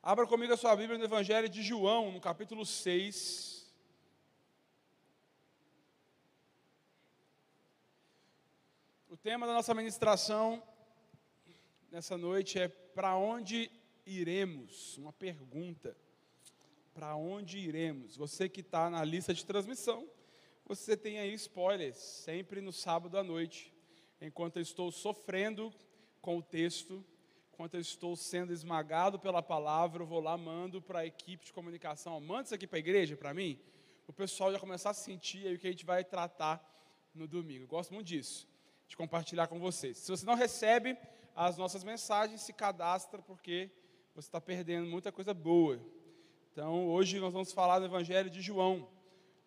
Abra 0.00 0.26
comigo 0.28 0.52
a 0.52 0.56
sua 0.56 0.76
Bíblia 0.76 0.96
no 0.96 1.04
Evangelho 1.04 1.48
de 1.48 1.60
João, 1.60 2.12
no 2.12 2.20
capítulo 2.20 2.64
6. 2.64 3.68
O 9.08 9.16
tema 9.16 9.44
da 9.44 9.52
nossa 9.52 9.74
ministração 9.74 10.62
nessa 11.90 12.16
noite 12.16 12.60
é 12.60 12.68
para 12.68 13.16
onde 13.16 13.68
iremos? 14.06 14.96
Uma 14.98 15.12
pergunta. 15.12 15.96
Para 16.94 17.16
onde 17.16 17.58
iremos? 17.58 18.16
Você 18.16 18.48
que 18.48 18.60
está 18.60 18.88
na 18.88 19.04
lista 19.04 19.34
de 19.34 19.44
transmissão, 19.44 20.08
você 20.64 20.96
tem 20.96 21.18
aí 21.18 21.34
spoilers, 21.34 21.98
sempre 21.98 22.60
no 22.60 22.72
sábado 22.72 23.18
à 23.18 23.24
noite, 23.24 23.74
enquanto 24.20 24.56
eu 24.58 24.62
estou 24.62 24.92
sofrendo 24.92 25.74
com 26.22 26.38
o 26.38 26.42
texto 26.42 27.04
enquanto 27.58 27.74
eu 27.74 27.80
estou 27.80 28.14
sendo 28.14 28.52
esmagado 28.52 29.18
pela 29.18 29.42
palavra, 29.42 30.04
eu 30.04 30.06
vou 30.06 30.20
lá, 30.20 30.38
mando 30.38 30.80
para 30.80 31.00
a 31.00 31.06
equipe 31.06 31.46
de 31.46 31.52
comunicação, 31.52 32.20
manda 32.20 32.44
isso 32.44 32.54
aqui 32.54 32.68
para 32.68 32.78
a 32.78 32.86
igreja, 32.86 33.16
para 33.16 33.34
mim, 33.34 33.58
o 34.06 34.12
pessoal 34.12 34.52
já 34.52 34.60
começar 34.60 34.90
a 34.90 34.94
sentir 34.94 35.44
aí 35.44 35.56
o 35.56 35.58
que 35.58 35.66
a 35.66 35.70
gente 35.72 35.84
vai 35.84 36.04
tratar 36.04 36.64
no 37.12 37.26
domingo. 37.26 37.64
Eu 37.64 37.66
gosto 37.66 37.92
muito 37.92 38.06
disso, 38.06 38.46
de 38.86 38.96
compartilhar 38.96 39.48
com 39.48 39.58
vocês. 39.58 39.98
Se 39.98 40.08
você 40.08 40.24
não 40.24 40.34
recebe 40.34 40.96
as 41.34 41.58
nossas 41.58 41.82
mensagens, 41.82 42.42
se 42.42 42.52
cadastra, 42.52 43.20
porque 43.20 43.72
você 44.14 44.28
está 44.28 44.40
perdendo 44.40 44.86
muita 44.86 45.10
coisa 45.10 45.34
boa. 45.34 45.84
Então, 46.52 46.86
hoje 46.88 47.18
nós 47.18 47.32
vamos 47.32 47.52
falar 47.52 47.80
do 47.80 47.86
Evangelho 47.86 48.30
de 48.30 48.40
João, 48.40 48.88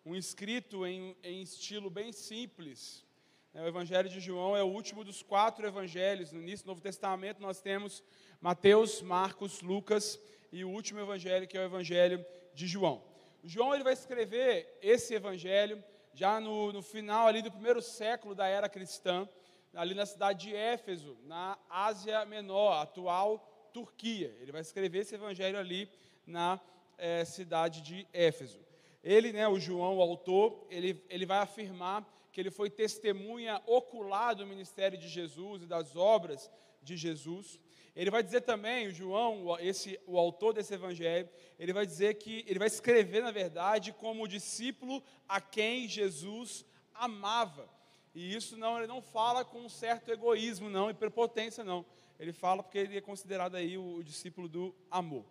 um 0.04 0.14
escrito 0.14 0.86
em, 0.86 1.16
em 1.22 1.40
estilo 1.40 1.88
bem 1.88 2.12
simples, 2.12 3.06
o 3.54 3.66
Evangelho 3.66 4.08
de 4.08 4.18
João 4.18 4.56
é 4.56 4.62
o 4.62 4.66
último 4.66 5.04
dos 5.04 5.22
quatro 5.22 5.66
evangelhos. 5.66 6.32
No 6.32 6.40
início 6.40 6.64
do 6.64 6.68
Novo 6.68 6.80
Testamento 6.80 7.42
nós 7.42 7.60
temos 7.60 8.02
Mateus, 8.40 9.02
Marcos, 9.02 9.60
Lucas 9.60 10.18
e 10.50 10.64
o 10.64 10.70
último 10.70 11.00
evangelho 11.00 11.46
que 11.46 11.58
é 11.58 11.60
o 11.60 11.64
Evangelho 11.64 12.24
de 12.54 12.66
João. 12.66 13.04
O 13.44 13.48
João 13.48 13.74
ele 13.74 13.84
vai 13.84 13.92
escrever 13.92 14.78
esse 14.80 15.12
evangelho 15.14 15.84
já 16.14 16.40
no, 16.40 16.72
no 16.72 16.80
final 16.80 17.26
ali 17.26 17.42
do 17.42 17.50
primeiro 17.50 17.82
século 17.82 18.34
da 18.34 18.46
era 18.46 18.70
cristã, 18.70 19.28
ali 19.74 19.94
na 19.94 20.06
cidade 20.06 20.46
de 20.46 20.56
Éfeso, 20.56 21.18
na 21.24 21.58
Ásia 21.68 22.24
Menor, 22.24 22.80
atual 22.80 23.70
Turquia. 23.72 24.34
Ele 24.40 24.52
vai 24.52 24.62
escrever 24.62 25.00
esse 25.00 25.14
evangelho 25.14 25.58
ali 25.58 25.90
na 26.26 26.58
é, 26.96 27.22
cidade 27.26 27.82
de 27.82 28.06
Éfeso. 28.14 28.60
Ele, 29.04 29.30
né, 29.32 29.46
o 29.46 29.58
João, 29.58 29.98
o 29.98 30.02
autor, 30.02 30.66
ele, 30.70 31.04
ele 31.10 31.26
vai 31.26 31.38
afirmar 31.38 32.06
que 32.32 32.40
ele 32.40 32.50
foi 32.50 32.70
testemunha 32.70 33.62
ocular 33.66 34.34
do 34.34 34.46
ministério 34.46 34.96
de 34.96 35.06
Jesus 35.06 35.62
e 35.62 35.66
das 35.66 35.94
obras 35.94 36.50
de 36.82 36.96
Jesus. 36.96 37.60
Ele 37.94 38.10
vai 38.10 38.22
dizer 38.22 38.40
também, 38.40 38.88
o 38.88 38.90
João, 38.90 39.58
esse, 39.60 40.00
o 40.06 40.18
autor 40.18 40.54
desse 40.54 40.72
evangelho, 40.72 41.28
ele 41.58 41.74
vai 41.74 41.84
dizer 41.84 42.14
que 42.14 42.42
ele 42.48 42.58
vai 42.58 42.68
escrever, 42.68 43.22
na 43.22 43.30
verdade, 43.30 43.92
como 43.92 44.26
discípulo 44.26 45.02
a 45.28 45.42
quem 45.42 45.86
Jesus 45.86 46.64
amava. 46.94 47.68
E 48.14 48.34
isso 48.34 48.56
não, 48.56 48.78
ele 48.78 48.86
não 48.86 49.02
fala 49.02 49.44
com 49.44 49.60
um 49.60 49.68
certo 49.68 50.10
egoísmo, 50.10 50.70
não, 50.70 50.88
e 50.88 50.94
prepotência, 50.94 51.62
não. 51.62 51.84
Ele 52.18 52.32
fala 52.32 52.62
porque 52.62 52.78
ele 52.78 52.96
é 52.96 53.00
considerado 53.02 53.56
aí 53.56 53.76
o, 53.76 53.96
o 53.96 54.04
discípulo 54.04 54.48
do 54.48 54.74
amor. 54.90 55.24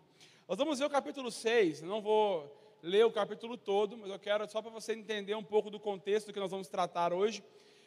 Nós 0.48 0.56
vamos 0.56 0.78
ver 0.78 0.84
o 0.84 0.90
capítulo 0.90 1.32
6, 1.32 1.82
não 1.82 2.00
vou 2.00 2.61
ler 2.82 3.06
o 3.06 3.12
capítulo 3.12 3.56
todo, 3.56 3.96
mas 3.96 4.10
eu 4.10 4.18
quero 4.18 4.46
só 4.50 4.60
para 4.60 4.70
você 4.70 4.92
entender 4.92 5.36
um 5.36 5.44
pouco 5.44 5.70
do 5.70 5.78
contexto 5.78 6.32
que 6.32 6.40
nós 6.40 6.50
vamos 6.50 6.68
tratar 6.68 7.12
hoje. 7.12 7.42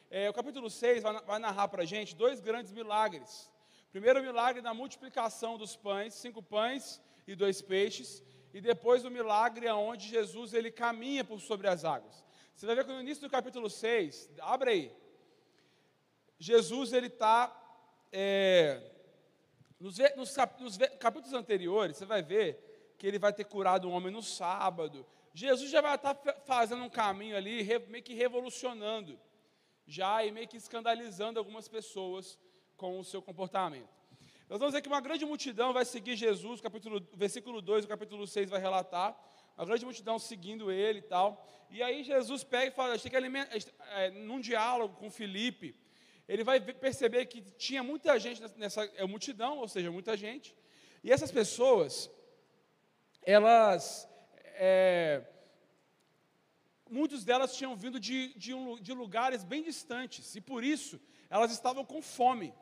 É, 0.09 0.29
o 0.29 0.33
capítulo 0.33 0.69
6 0.69 1.03
vai, 1.03 1.21
vai 1.21 1.39
narrar 1.39 1.67
para 1.67 1.83
a 1.83 1.85
gente 1.85 2.15
dois 2.15 2.39
grandes 2.39 2.71
milagres. 2.71 3.51
Primeiro, 3.91 4.21
o 4.21 4.23
milagre 4.23 4.61
da 4.61 4.73
multiplicação 4.73 5.57
dos 5.57 5.75
pães, 5.75 6.13
cinco 6.13 6.41
pães 6.41 7.01
e 7.27 7.35
dois 7.35 7.61
peixes. 7.61 8.23
E 8.53 8.61
depois 8.61 9.03
o 9.03 9.11
milagre 9.11 9.67
onde 9.69 10.07
Jesus 10.07 10.53
ele 10.53 10.71
caminha 10.71 11.25
por 11.25 11.41
sobre 11.41 11.67
as 11.67 11.83
águas. 11.83 12.23
Você 12.55 12.65
vai 12.65 12.75
ver 12.75 12.85
que 12.85 12.93
no 12.93 13.01
início 13.01 13.21
do 13.21 13.29
capítulo 13.29 13.69
6, 13.69 14.29
abre 14.39 14.69
aí. 14.69 14.91
Jesus 16.39 16.93
ele 16.93 17.07
está 17.07 17.53
é, 18.13 18.81
nos, 19.77 19.97
nos, 20.15 20.37
nos 20.59 20.77
capítulos 20.99 21.33
anteriores, 21.33 21.97
você 21.97 22.05
vai 22.05 22.23
ver 22.23 22.64
que 22.97 23.05
ele 23.05 23.19
vai 23.19 23.33
ter 23.33 23.45
curado 23.45 23.87
um 23.87 23.91
homem 23.91 24.11
no 24.11 24.21
sábado. 24.21 25.05
Jesus 25.33 25.69
já 25.69 25.81
vai 25.81 25.95
estar 25.95 26.15
fazendo 26.45 26.83
um 26.83 26.89
caminho 26.89 27.35
ali, 27.35 27.63
meio 27.87 28.03
que 28.03 28.13
revolucionando, 28.13 29.19
já 29.85 30.23
e 30.25 30.31
meio 30.31 30.47
que 30.47 30.57
escandalizando 30.57 31.39
algumas 31.39 31.67
pessoas 31.67 32.39
com 32.77 32.99
o 32.99 33.03
seu 33.03 33.21
comportamento. 33.21 33.89
Nós 34.47 34.59
vamos 34.59 34.73
ver 34.73 34.81
que 34.81 34.87
uma 34.87 35.01
grande 35.01 35.25
multidão 35.25 35.73
vai 35.73 35.83
seguir 35.83 36.15
Jesus, 36.15 36.61
capítulo, 36.61 37.05
versículo 37.13 37.61
2, 37.61 37.85
o 37.85 37.87
capítulo 37.87 38.27
6 38.27 38.49
vai 38.49 38.61
relatar, 38.61 39.19
uma 39.57 39.65
grande 39.65 39.85
multidão 39.85 40.19
seguindo 40.19 40.71
ele 40.71 40.99
e 40.99 41.01
tal. 41.01 41.43
E 41.69 41.81
aí 41.81 42.03
Jesus 42.03 42.43
pega 42.43 42.67
e 42.67 42.71
fala, 42.71 42.89
a 42.89 42.91
gente 42.93 43.03
tem 43.03 43.11
que 43.11 43.17
alimentar, 43.17 43.57
é, 43.91 44.11
num 44.11 44.39
diálogo 44.39 44.97
com 44.97 45.09
Felipe, 45.09 45.75
ele 46.27 46.43
vai 46.43 46.59
perceber 46.59 47.25
que 47.25 47.41
tinha 47.41 47.83
muita 47.83 48.19
gente 48.19 48.41
nessa 48.55 48.85
é, 48.95 49.05
multidão, 49.05 49.57
ou 49.57 49.67
seja, 49.67 49.91
muita 49.91 50.15
gente, 50.15 50.55
e 51.03 51.11
essas 51.11 51.31
pessoas, 51.31 52.09
elas, 53.25 54.07
é, 54.53 55.23
muitas 56.89 57.23
delas 57.25 57.55
tinham 57.55 57.75
vindo 57.75 57.99
de, 57.99 58.33
de, 58.35 58.53
um, 58.53 58.79
de 58.79 58.93
lugares 58.93 59.43
bem 59.43 59.63
distantes, 59.63 60.35
e 60.35 60.41
por 60.41 60.63
isso 60.63 61.01
elas 61.29 61.51
estavam 61.51 61.83
com 61.83 62.01
fome. 62.01 62.53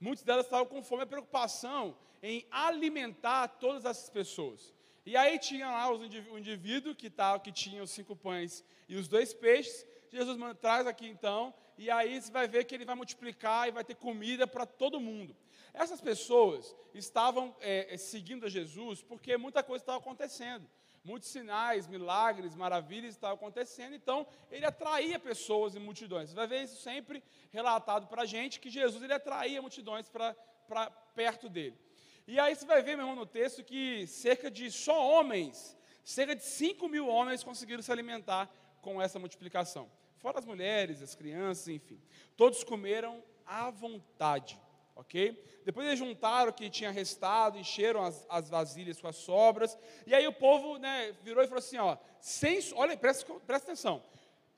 Muitas 0.00 0.24
delas 0.24 0.46
estavam 0.46 0.66
com 0.66 0.82
fome, 0.82 1.02
a 1.02 1.06
preocupação 1.06 1.96
em 2.22 2.46
alimentar 2.50 3.48
todas 3.48 3.84
essas 3.84 4.08
pessoas. 4.10 4.74
E 5.04 5.16
aí 5.16 5.38
tinha 5.38 5.70
lá 5.70 5.92
o 5.92 6.04
indivíduo 6.36 6.94
que, 6.94 7.08
tá, 7.08 7.38
que 7.38 7.52
tinha 7.52 7.82
os 7.82 7.90
cinco 7.90 8.16
pães 8.16 8.64
e 8.88 8.96
os 8.96 9.06
dois 9.06 9.32
peixes. 9.32 9.86
Jesus 10.10 10.36
manda, 10.36 10.54
traz 10.54 10.86
aqui 10.86 11.06
então, 11.06 11.54
e 11.78 11.90
aí 11.90 12.20
você 12.20 12.32
vai 12.32 12.48
ver 12.48 12.64
que 12.64 12.74
ele 12.74 12.84
vai 12.84 12.94
multiplicar 12.94 13.68
e 13.68 13.70
vai 13.70 13.84
ter 13.84 13.94
comida 13.94 14.46
para 14.46 14.64
todo 14.64 14.98
mundo. 14.98 15.36
Essas 15.76 16.00
pessoas 16.00 16.74
estavam 16.94 17.54
é, 17.60 17.92
é, 17.92 17.96
seguindo 17.98 18.46
a 18.46 18.48
Jesus 18.48 19.02
porque 19.02 19.36
muita 19.36 19.62
coisa 19.62 19.82
estava 19.82 19.98
acontecendo. 19.98 20.66
Muitos 21.04 21.28
sinais, 21.28 21.86
milagres, 21.86 22.56
maravilhas 22.56 23.12
estavam 23.12 23.36
acontecendo, 23.36 23.94
então 23.94 24.26
ele 24.50 24.64
atraía 24.64 25.20
pessoas 25.20 25.74
e 25.74 25.78
multidões. 25.78 26.30
Você 26.30 26.34
vai 26.34 26.46
ver 26.46 26.64
isso 26.64 26.80
sempre 26.80 27.22
relatado 27.52 28.08
para 28.08 28.22
a 28.22 28.26
gente, 28.26 28.58
que 28.58 28.70
Jesus 28.70 29.02
ele 29.02 29.12
atraía 29.12 29.60
multidões 29.60 30.08
para 30.08 30.90
perto 31.14 31.48
dele. 31.48 31.78
E 32.26 32.40
aí 32.40 32.56
você 32.56 32.64
vai 32.64 32.82
ver, 32.82 32.96
meu 32.96 33.06
irmão, 33.06 33.14
no 33.14 33.26
texto, 33.26 33.62
que 33.62 34.06
cerca 34.06 34.50
de 34.50 34.68
só 34.70 35.06
homens, 35.10 35.76
cerca 36.02 36.34
de 36.34 36.42
5 36.42 36.88
mil 36.88 37.06
homens 37.06 37.44
conseguiram 37.44 37.82
se 37.82 37.92
alimentar 37.92 38.50
com 38.80 39.00
essa 39.00 39.18
multiplicação. 39.18 39.88
Fora 40.16 40.38
as 40.38 40.44
mulheres, 40.46 41.02
as 41.02 41.14
crianças, 41.14 41.68
enfim. 41.68 42.00
Todos 42.34 42.64
comeram 42.64 43.22
à 43.44 43.70
vontade 43.70 44.58
ok? 44.96 45.44
Depois 45.64 45.86
eles 45.86 45.98
juntaram 45.98 46.50
o 46.50 46.54
que 46.54 46.70
tinha 46.70 46.90
restado, 46.90 47.58
encheram 47.58 48.02
as, 48.02 48.26
as 48.28 48.48
vasilhas 48.48 49.00
com 49.00 49.06
as 49.06 49.16
sobras, 49.16 49.78
e 50.06 50.14
aí 50.14 50.26
o 50.26 50.32
povo 50.32 50.78
né, 50.78 51.14
virou 51.22 51.44
e 51.44 51.46
falou 51.46 51.58
assim: 51.58 51.76
ó, 51.76 51.96
sem, 52.20 52.58
olha, 52.74 52.96
presta, 52.96 53.32
presta 53.46 53.70
atenção. 53.70 54.02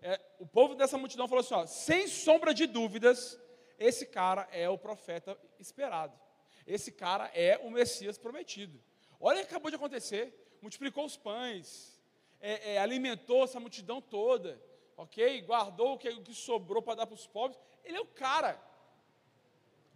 É, 0.01 0.19
o 0.39 0.47
povo 0.47 0.77
dessa 0.77 0.97
multidão 0.97 1.27
falou 1.27 1.41
assim: 1.41 1.55
ó, 1.55 1.67
sem 1.67 2.07
sombra 2.07 2.55
de 2.55 2.67
dúvidas, 2.67 3.39
esse 3.79 4.07
cara 4.07 4.49
é 4.53 4.69
o 4.69 4.79
profeta 4.79 5.37
esperado. 5.59 6.19
Esse 6.67 6.93
cara 6.93 7.31
é 7.35 7.59
o 7.63 7.71
Messias 7.71 8.17
prometido. 8.17 8.81
Olha 9.21 9.39
o 9.39 9.41
que 9.41 9.51
acabou 9.51 9.71
de 9.71 9.77
acontecer. 9.77 10.59
Multiplicou 10.61 11.05
os 11.05 11.17
pães, 11.17 11.99
é, 12.41 12.75
é, 12.75 12.79
alimentou 12.79 13.45
essa 13.45 13.59
multidão 13.59 14.01
toda, 14.01 14.61
ok? 14.97 15.41
Guardou 15.43 15.95
o 15.95 15.99
que, 15.99 16.09
o 16.11 16.23
que 16.23 16.35
sobrou 16.35 16.83
para 16.83 16.97
dar 16.97 17.07
para 17.07 17.15
os 17.15 17.27
pobres. 17.27 17.59
Ele 17.85 17.97
é 17.97 18.01
o 18.01 18.07
cara. 18.07 18.61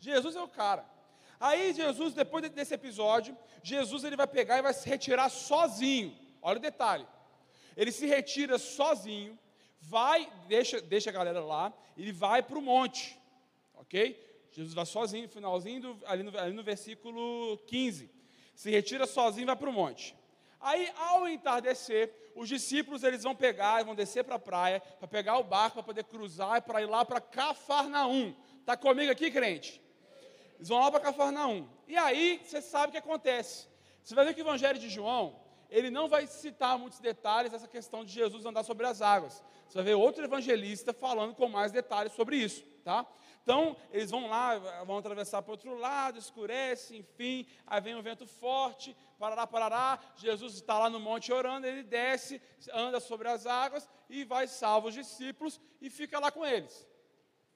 Jesus 0.02 0.34
é 0.34 0.42
o 0.42 0.48
cara. 0.48 0.84
Aí 1.38 1.72
Jesus, 1.72 2.12
depois 2.12 2.50
desse 2.50 2.74
episódio, 2.74 3.38
Jesus 3.62 4.02
ele 4.02 4.16
vai 4.16 4.26
pegar 4.26 4.58
e 4.58 4.62
vai 4.62 4.74
se 4.74 4.88
retirar 4.88 5.28
sozinho. 5.28 6.12
Olha 6.42 6.58
o 6.58 6.60
detalhe. 6.60 7.06
Ele 7.76 7.92
se 7.92 8.04
retira 8.04 8.58
sozinho, 8.58 9.38
vai, 9.80 10.28
deixa, 10.48 10.80
deixa 10.80 11.10
a 11.10 11.12
galera 11.12 11.40
lá, 11.40 11.72
ele 11.96 12.10
vai 12.10 12.42
para 12.42 12.58
o 12.58 12.62
monte. 12.62 13.16
Ok? 13.74 14.48
Jesus 14.50 14.74
vai 14.74 14.84
sozinho, 14.84 15.28
finalzinho, 15.28 15.80
do, 15.80 15.98
ali, 16.04 16.24
no, 16.24 16.36
ali 16.36 16.52
no 16.52 16.64
versículo 16.64 17.56
15. 17.68 18.10
Se 18.56 18.70
retira 18.70 19.06
sozinho 19.06 19.44
e 19.44 19.46
vai 19.46 19.56
para 19.56 19.70
o 19.70 19.72
monte. 19.72 20.16
Aí, 20.60 20.92
ao 20.96 21.28
entardecer, 21.28 22.12
os 22.34 22.48
discípulos 22.48 23.04
eles 23.04 23.22
vão 23.22 23.36
pegar, 23.36 23.84
vão 23.84 23.94
descer 23.94 24.24
para 24.24 24.34
a 24.34 24.40
praia, 24.40 24.80
para 24.80 25.06
pegar 25.06 25.38
o 25.38 25.44
barco, 25.44 25.74
para 25.74 25.84
poder 25.84 26.04
cruzar, 26.04 26.60
para 26.62 26.82
ir 26.82 26.86
lá 26.86 27.04
para 27.04 27.20
Cafarnaum. 27.20 28.34
Está 28.60 28.76
comigo 28.76 29.12
aqui, 29.12 29.30
crente? 29.30 29.80
Eles 30.62 30.68
vão 30.68 30.78
lá 30.78 30.92
para 30.92 31.00
Cafarnaum. 31.00 31.68
E 31.88 31.96
aí, 31.96 32.40
você 32.44 32.62
sabe 32.62 32.90
o 32.90 32.92
que 32.92 32.98
acontece. 32.98 33.66
Você 34.00 34.14
vai 34.14 34.24
ver 34.24 34.32
que 34.32 34.40
o 34.40 34.44
Evangelho 34.44 34.78
de 34.78 34.88
João, 34.88 35.34
ele 35.68 35.90
não 35.90 36.08
vai 36.08 36.24
citar 36.24 36.78
muitos 36.78 37.00
detalhes 37.00 37.50
dessa 37.50 37.66
questão 37.66 38.04
de 38.04 38.12
Jesus 38.12 38.46
andar 38.46 38.62
sobre 38.62 38.86
as 38.86 39.02
águas. 39.02 39.42
Você 39.66 39.74
vai 39.74 39.86
ver 39.86 39.94
outro 39.94 40.24
evangelista 40.24 40.92
falando 40.92 41.34
com 41.34 41.48
mais 41.48 41.72
detalhes 41.72 42.12
sobre 42.12 42.36
isso, 42.36 42.62
tá? 42.84 43.04
Então, 43.42 43.76
eles 43.90 44.12
vão 44.12 44.28
lá, 44.28 44.56
vão 44.84 44.98
atravessar 44.98 45.42
para 45.42 45.50
o 45.50 45.54
outro 45.54 45.74
lado, 45.76 46.16
escurece, 46.16 46.96
enfim, 46.96 47.44
aí 47.66 47.80
vem 47.80 47.96
um 47.96 48.02
vento 48.02 48.24
forte, 48.24 48.96
parará, 49.18 49.48
parará, 49.48 49.98
Jesus 50.14 50.54
está 50.54 50.78
lá 50.78 50.88
no 50.88 51.00
monte 51.00 51.32
orando, 51.32 51.66
ele 51.66 51.82
desce, 51.82 52.40
anda 52.72 53.00
sobre 53.00 53.26
as 53.26 53.46
águas 53.46 53.88
e 54.08 54.22
vai 54.22 54.46
salva 54.46 54.86
os 54.86 54.94
discípulos 54.94 55.60
e 55.80 55.90
fica 55.90 56.20
lá 56.20 56.30
com 56.30 56.46
eles. 56.46 56.86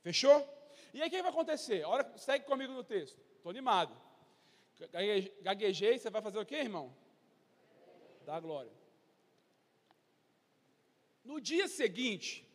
Fechou? 0.03 0.56
E 0.97 1.03
aí 1.03 1.09
o 1.09 1.11
que 1.11 1.23
vai 1.23 1.31
acontecer? 1.31 1.85
Olha, 1.85 2.05
segue 2.17 2.45
comigo 2.45 2.73
no 2.73 2.83
texto. 2.83 3.19
Estou 3.37 3.51
animado. 3.51 3.95
Gaguejei, 5.43 5.99
você 5.99 6.11
vai 6.11 6.23
fazer 6.23 6.39
o 6.39 6.47
quê, 6.51 6.57
irmão? 6.57 6.87
Dá 8.25 8.41
glória. 8.41 8.73
No 11.25 11.41
dia 11.41 11.67
seguinte, 11.69 12.47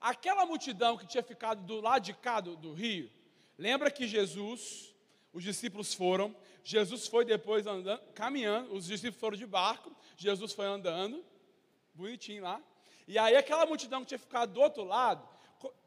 Aquela 0.00 0.46
multidão 0.46 0.96
que 0.96 1.06
tinha 1.06 1.22
ficado 1.22 1.64
do 1.64 1.80
lado 1.80 2.02
de 2.02 2.14
cá 2.14 2.40
do, 2.40 2.56
do 2.56 2.72
rio, 2.72 3.10
lembra 3.56 3.90
que 3.90 4.06
Jesus, 4.06 4.94
os 5.32 5.42
discípulos 5.42 5.94
foram, 5.94 6.32
Jesus 6.62 7.06
foi 7.06 7.24
depois 7.24 7.66
andando, 7.66 8.00
caminhando, 8.14 8.74
os 8.74 8.86
discípulos 8.86 9.20
foram 9.20 9.36
de 9.36 9.46
barco, 9.46 9.94
Jesus 10.16 10.52
foi 10.52 10.66
andando, 10.66 11.24
bonitinho 11.94 12.42
lá. 12.42 12.62
E 13.08 13.18
aí 13.18 13.36
aquela 13.36 13.66
multidão 13.66 14.02
que 14.02 14.06
tinha 14.06 14.18
ficado 14.18 14.52
do 14.52 14.60
outro 14.60 14.84
lado, 14.84 15.26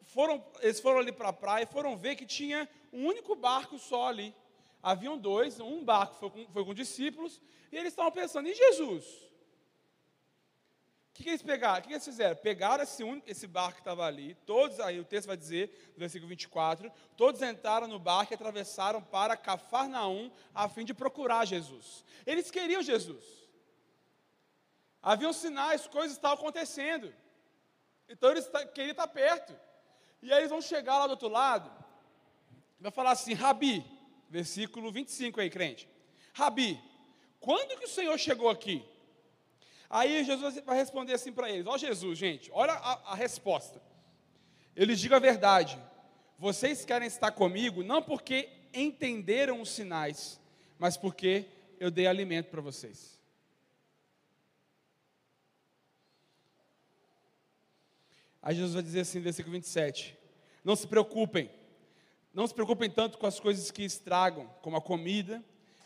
foram, 0.04 0.44
eles 0.62 0.80
foram 0.80 1.00
ali 1.00 1.12
para 1.12 1.30
a 1.30 1.34
praia 1.34 1.64
e 1.64 1.68
foram 1.68 1.98
ver 1.98 2.16
que 2.16 2.26
tinha 2.26 2.68
um 2.92 3.06
único 3.06 3.36
barco 3.36 3.78
só 3.78 4.08
ali. 4.08 4.36
Haviam 4.82 5.18
dois, 5.18 5.60
um 5.60 5.84
barco 5.84 6.16
foi 6.16 6.30
com, 6.30 6.48
foi 6.48 6.66
com 6.66 6.74
discípulos, 6.74 7.42
e 7.72 7.78
eles 7.78 7.92
estavam 7.92 8.12
pensando 8.12 8.48
em 8.48 8.54
Jesus 8.54 9.30
que, 11.20 11.24
que 11.24 11.30
eles 11.30 11.42
pegaram? 11.42 11.80
O 11.80 11.82
que, 11.82 11.90
que 11.90 11.94
eles 11.96 12.06
fizeram? 12.06 12.36
Pegaram 12.38 12.82
esse, 12.82 13.04
esse 13.28 13.46
barco 13.46 13.74
que 13.74 13.82
estava 13.82 14.06
ali, 14.06 14.36
todos, 14.46 14.80
aí 14.80 15.02
o 15.02 15.04
texto 15.04 15.28
vai 15.28 15.36
dizer, 15.36 15.92
no 15.94 16.00
versículo 16.00 16.30
24, 16.30 16.90
todos 17.18 17.42
entraram 17.42 17.88
no 17.88 18.00
barco 18.00 18.32
e 18.32 18.36
atravessaram 18.36 19.02
para 19.02 19.36
Cafarnaum, 19.36 20.32
a 20.56 20.70
fim 20.70 20.86
de 20.86 20.94
procurar 20.94 21.44
Jesus. 21.46 22.06
Eles 22.26 22.50
queriam 22.50 22.82
Jesus. 22.82 23.26
Haviam 25.02 25.34
sinais, 25.34 25.88
coisas 25.88 26.16
estavam 26.16 26.38
acontecendo. 26.38 27.14
Então 28.08 28.32
eles 28.32 28.50
queriam 28.74 28.92
estar 28.92 29.08
perto. 29.08 29.54
E 30.22 30.32
aí 30.32 30.40
eles 30.40 30.50
vão 30.50 30.62
chegar 30.62 31.00
lá 31.00 31.08
do 31.08 31.12
outro 31.12 31.30
lado, 31.30 31.72
vai 32.80 32.92
falar 32.92 33.12
assim, 33.12 33.34
Rabi, 33.34 33.86
versículo 34.30 34.92
25 34.92 35.40
aí, 35.40 35.50
crente. 35.50 35.88
Rabi, 36.34 36.80
quando 37.40 37.78
que 37.78 37.86
o 37.86 37.90
Senhor 37.90 38.18
chegou 38.18 38.50
aqui? 38.50 38.84
Aí 39.90 40.24
Jesus 40.24 40.62
vai 40.64 40.78
responder 40.78 41.14
assim 41.14 41.32
para 41.32 41.50
eles: 41.50 41.66
Ó 41.66 41.78
Jesus, 41.78 42.18
gente, 42.18 42.52
olha 42.54 42.74
a, 42.74 43.14
a 43.14 43.16
resposta. 43.16 43.82
Eu 44.76 44.86
lhes 44.86 45.00
digo 45.00 45.16
a 45.16 45.20
verdade: 45.20 45.80
vocês 46.38 46.86
querem 46.86 47.08
estar 47.08 47.32
comigo 47.32 47.84
não 47.84 48.02
porque 48.02 48.50
entenderam 48.74 49.62
os 49.62 49.70
sinais, 49.70 50.40
mas 50.78 50.96
porque 50.96 51.46
eu 51.80 51.90
dei 51.90 52.08
alimento 52.08 52.50
para 52.50 52.62
vocês. 52.62 53.19
Aí 58.42 58.56
Jesus 58.56 58.74
vai 58.74 58.84
dizer 58.84 59.02
assim, 59.02 59.20
versículo 59.20 59.54
27, 59.54 60.18
não 60.64 60.76
se 60.76 60.88
preocupem, 60.88 61.50
não 62.34 62.48
se 62.48 62.54
preocupem 62.54 62.90
tanto 62.90 63.18
com 63.18 63.26
as 63.26 63.40
coisas 63.40 63.72
que 63.72 63.84
estragam, 63.84 64.48
como 64.62 64.78
a 64.78 64.82
comida 64.82 65.44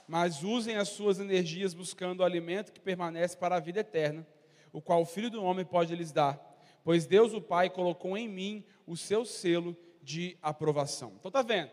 mas 0.07 0.44
usem 0.44 0.75
as 0.75 0.89
suas 0.89 1.19
energias 1.19 1.73
buscando 1.73 2.19
o 2.19 2.23
alimento 2.23 2.71
que 2.71 2.79
permanece 2.79 3.38
para 3.38 3.55
a 3.55 3.59
vida 3.59 3.79
eterna, 3.79 4.27
o 4.71 4.81
qual 4.81 5.01
o 5.01 5.05
Filho 5.05 5.29
do 5.29 5.44
Homem 5.44 5.65
pode 5.65 5.95
lhes 5.95 6.11
dar, 6.11 6.39
pois 6.83 7.05
Deus 7.05 7.33
o 7.33 7.41
Pai 7.41 7.69
colocou 7.69 8.17
em 8.17 8.27
mim 8.27 8.65
o 8.85 8.97
seu 8.97 9.25
selo 9.25 9.75
de 10.01 10.38
aprovação. 10.41 11.13
Então 11.19 11.31
tá 11.31 11.41
vendo? 11.41 11.71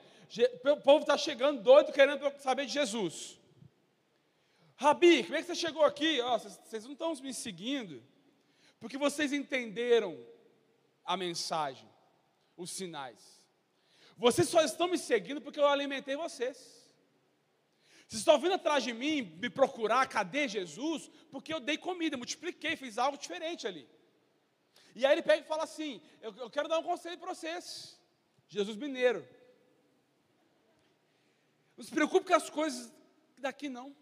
O 0.64 0.76
povo 0.76 1.00
está 1.00 1.18
chegando 1.18 1.62
doido 1.62 1.92
querendo 1.92 2.30
saber 2.38 2.66
de 2.66 2.72
Jesus. 2.72 3.38
Rabi, 4.76 5.24
como 5.24 5.36
é 5.36 5.40
que 5.40 5.48
você 5.48 5.54
chegou 5.54 5.84
aqui? 5.84 6.20
Oh, 6.22 6.38
vocês 6.38 6.84
não 6.84 6.92
estão 6.92 7.14
me 7.16 7.34
seguindo, 7.34 8.02
porque 8.78 8.96
vocês 8.96 9.32
entenderam 9.32 10.16
a 11.04 11.16
mensagem, 11.16 11.88
os 12.56 12.70
sinais. 12.70 13.40
Vocês 14.16 14.48
só 14.48 14.62
estão 14.62 14.88
me 14.88 14.98
seguindo 14.98 15.40
porque 15.40 15.58
eu 15.58 15.66
alimentei 15.66 16.16
vocês. 16.16 16.56
Vocês 18.06 18.20
estão 18.20 18.38
vindo 18.40 18.54
atrás 18.54 18.82
de 18.82 18.92
mim, 18.92 19.22
me 19.22 19.48
procurar, 19.48 20.08
cadê 20.08 20.48
Jesus? 20.48 21.08
Porque 21.30 21.54
eu 21.54 21.60
dei 21.60 21.78
comida, 21.78 22.16
multipliquei, 22.16 22.76
fiz 22.76 22.98
algo 22.98 23.16
diferente 23.16 23.66
ali. 23.66 23.88
E 24.94 25.06
aí 25.06 25.12
ele 25.12 25.22
pega 25.22 25.44
e 25.44 25.48
fala 25.48 25.62
assim: 25.62 26.02
Eu, 26.20 26.34
eu 26.36 26.50
quero 26.50 26.68
dar 26.68 26.78
um 26.78 26.82
conselho 26.82 27.18
para 27.18 27.34
vocês, 27.34 27.98
Jesus 28.48 28.76
Mineiro. 28.76 29.26
Não 31.76 31.84
se 31.84 31.90
preocupe 31.90 32.26
com 32.26 32.34
as 32.34 32.50
coisas 32.50 32.92
daqui, 33.38 33.68
não. 33.68 33.96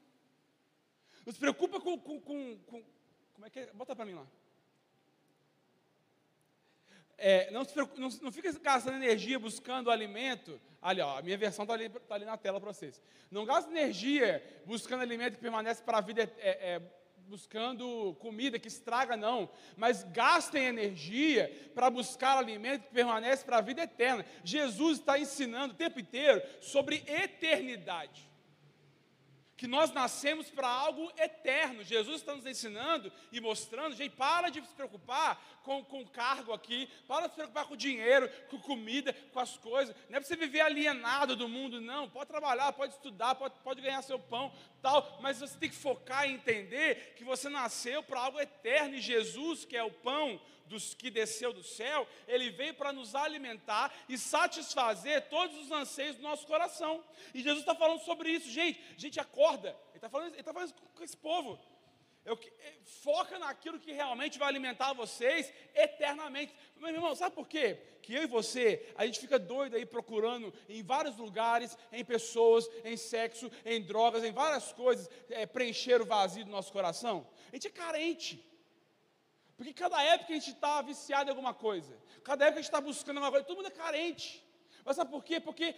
Não 1.24 1.32
se 1.32 1.38
preocupe 1.38 1.78
com, 1.78 1.98
com, 1.98 2.20
com, 2.20 2.58
com 2.60 2.84
como 3.34 3.46
é 3.46 3.50
que 3.50 3.60
é? 3.60 3.72
Bota 3.72 3.94
para 3.94 4.04
mim 4.04 4.14
lá. 4.14 4.26
É, 7.20 7.50
não, 7.50 7.66
não, 7.96 8.08
não, 8.22 8.32
fica 8.32 8.52
gastando 8.60 8.96
energia 8.96 9.40
buscando 9.40 9.90
alimento. 9.90 10.60
Ali, 10.80 11.00
ó, 11.00 11.18
a 11.18 11.22
minha 11.22 11.36
versão 11.36 11.64
está 11.64 11.74
ali, 11.74 11.88
tá 11.88 12.14
ali 12.14 12.24
na 12.24 12.36
tela 12.36 12.60
para 12.60 12.72
vocês. 12.72 13.02
Não 13.28 13.44
gaste 13.44 13.68
energia 13.70 14.40
buscando 14.64 15.02
alimento 15.02 15.34
que 15.34 15.40
permanece 15.40 15.82
para 15.82 15.98
a 15.98 16.00
vida, 16.00 16.22
é, 16.38 16.48
é, 16.74 16.82
buscando 17.26 18.16
comida 18.20 18.56
que 18.56 18.68
estraga, 18.68 19.16
não. 19.16 19.50
Mas 19.76 20.04
gastem 20.04 20.66
energia 20.66 21.52
para 21.74 21.90
buscar 21.90 22.38
alimento 22.38 22.86
que 22.86 22.94
permanece 22.94 23.44
para 23.44 23.58
a 23.58 23.62
vida 23.62 23.82
eterna. 23.82 24.24
Jesus 24.44 25.00
está 25.00 25.18
ensinando 25.18 25.74
o 25.74 25.76
tempo 25.76 25.98
inteiro 25.98 26.40
sobre 26.60 27.02
eternidade 27.08 28.28
que 29.58 29.66
nós 29.66 29.90
nascemos 29.90 30.48
para 30.48 30.68
algo 30.68 31.12
eterno. 31.18 31.82
Jesus 31.82 32.20
está 32.20 32.32
nos 32.32 32.46
ensinando 32.46 33.12
e 33.32 33.40
mostrando, 33.40 33.96
gente, 33.96 34.14
para 34.14 34.50
de 34.50 34.64
se 34.64 34.72
preocupar 34.72 35.57
com, 35.68 35.84
com 35.84 36.06
cargo 36.06 36.54
aqui, 36.54 36.88
para 37.06 37.26
de 37.26 37.32
se 37.32 37.36
preocupar 37.36 37.66
com 37.66 37.76
dinheiro, 37.76 38.26
com 38.48 38.58
comida, 38.58 39.12
com 39.12 39.38
as 39.38 39.58
coisas. 39.58 39.94
Não 40.08 40.16
é 40.16 40.20
para 40.20 40.22
você 40.22 40.34
viver 40.34 40.62
alienado 40.62 41.36
do 41.36 41.46
mundo, 41.46 41.78
não. 41.78 42.08
Pode 42.08 42.30
trabalhar, 42.30 42.72
pode 42.72 42.94
estudar, 42.94 43.34
pode, 43.34 43.54
pode 43.62 43.82
ganhar 43.82 44.00
seu 44.00 44.18
pão, 44.18 44.50
tal, 44.80 45.18
mas 45.20 45.40
você 45.40 45.58
tem 45.58 45.68
que 45.68 45.76
focar 45.76 46.26
e 46.26 46.32
entender 46.32 47.12
que 47.16 47.22
você 47.22 47.50
nasceu 47.50 48.02
para 48.02 48.18
algo 48.18 48.40
eterno 48.40 48.94
e 48.94 49.00
Jesus, 49.00 49.66
que 49.66 49.76
é 49.76 49.84
o 49.84 49.90
pão, 49.90 50.40
dos 50.68 50.94
que 50.94 51.10
desceu 51.10 51.50
do 51.52 51.62
céu, 51.62 52.06
ele 52.26 52.50
veio 52.50 52.74
para 52.74 52.92
nos 52.92 53.14
alimentar 53.14 53.90
e 54.06 54.18
satisfazer 54.18 55.28
todos 55.28 55.56
os 55.58 55.72
anseios 55.72 56.16
do 56.16 56.22
nosso 56.22 56.46
coração. 56.46 57.02
E 57.32 57.42
Jesus 57.42 57.60
está 57.60 57.74
falando 57.74 58.00
sobre 58.00 58.30
isso, 58.30 58.50
gente. 58.50 58.78
Gente, 58.96 59.18
acorda. 59.18 59.70
Ele 59.88 59.96
está 59.96 60.10
falando, 60.10 60.34
ele 60.34 60.42
tá 60.42 60.52
falando 60.52 60.74
com 60.94 61.02
esse 61.02 61.16
povo. 61.16 61.58
Eu, 62.28 62.38
é, 62.60 62.74
foca 63.02 63.38
naquilo 63.38 63.80
que 63.80 63.92
realmente 63.92 64.38
vai 64.38 64.48
alimentar 64.48 64.92
vocês 64.92 65.52
eternamente. 65.74 66.54
Meu 66.76 66.90
irmão, 66.90 67.14
sabe 67.14 67.34
por 67.34 67.48
quê? 67.48 67.80
Que 68.02 68.14
eu 68.14 68.22
e 68.22 68.26
você, 68.26 68.86
a 68.96 69.06
gente 69.06 69.18
fica 69.18 69.38
doido 69.38 69.76
aí 69.76 69.86
procurando 69.86 70.52
em 70.68 70.82
vários 70.82 71.16
lugares, 71.16 71.76
em 71.90 72.04
pessoas, 72.04 72.68
em 72.84 72.96
sexo, 72.96 73.50
em 73.64 73.82
drogas, 73.82 74.22
em 74.24 74.32
várias 74.32 74.72
coisas, 74.72 75.08
é, 75.30 75.46
preencher 75.46 76.02
o 76.02 76.06
vazio 76.06 76.44
do 76.44 76.50
nosso 76.50 76.70
coração. 76.70 77.26
A 77.50 77.56
gente 77.56 77.68
é 77.68 77.70
carente. 77.70 78.44
Porque 79.56 79.72
cada 79.72 80.00
época 80.02 80.32
a 80.32 80.36
gente 80.36 80.50
está 80.50 80.80
viciado 80.82 81.28
em 81.28 81.30
alguma 81.30 81.52
coisa. 81.52 81.98
Cada 82.22 82.44
época 82.44 82.60
a 82.60 82.62
gente 82.62 82.70
está 82.70 82.80
buscando 82.80 83.16
alguma 83.16 83.32
coisa. 83.32 83.46
Todo 83.46 83.56
mundo 83.56 83.68
é 83.68 83.70
carente. 83.72 84.46
Mas 84.88 84.96
sabe 84.96 85.10
por 85.10 85.22
quê? 85.22 85.38
Porque, 85.38 85.74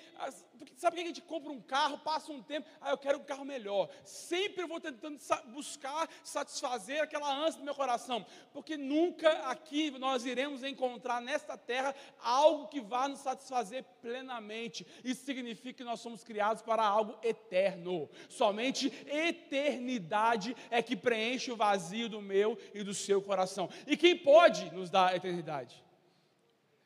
porque 0.57 0.73
sabe 0.77 0.95
por 0.95 1.03
que 1.03 1.03
a 1.03 1.09
gente 1.09 1.23
compra 1.23 1.51
um 1.51 1.61
carro, 1.61 1.99
passa 1.99 2.31
um 2.31 2.41
tempo, 2.41 2.69
ah, 2.81 2.91
eu 2.91 2.97
quero 2.97 3.19
um 3.19 3.25
carro 3.25 3.45
melhor. 3.45 3.91
Sempre 4.05 4.63
eu 4.63 4.69
vou 4.69 4.79
tentando 4.79 5.19
buscar 5.49 6.09
satisfazer 6.23 7.03
aquela 7.03 7.29
ânsia 7.29 7.59
do 7.59 7.65
meu 7.65 7.75
coração. 7.75 8.25
Porque 8.53 8.77
nunca 8.77 9.29
aqui 9.49 9.91
nós 9.99 10.25
iremos 10.25 10.63
encontrar 10.63 11.21
nesta 11.21 11.59
terra 11.59 11.93
algo 12.21 12.69
que 12.69 12.81
vá 12.81 13.09
nos 13.09 13.19
satisfazer 13.19 13.83
plenamente. 14.01 14.87
Isso 15.03 15.25
significa 15.25 15.79
que 15.79 15.85
nós 15.85 15.99
somos 15.99 16.23
criados 16.23 16.63
para 16.63 16.85
algo 16.85 17.19
eterno. 17.21 18.09
Somente 18.29 18.95
eternidade 19.09 20.57
é 20.71 20.81
que 20.81 20.95
preenche 20.95 21.51
o 21.51 21.57
vazio 21.57 22.09
do 22.09 22.23
meu 22.23 22.57
e 22.73 22.85
do 22.85 22.95
seu 22.95 23.21
coração. 23.21 23.69
E 23.89 23.97
quem 23.97 24.17
pode 24.17 24.73
nos 24.73 24.89
dar 24.89 25.09
a 25.09 25.17
eternidade? 25.17 25.83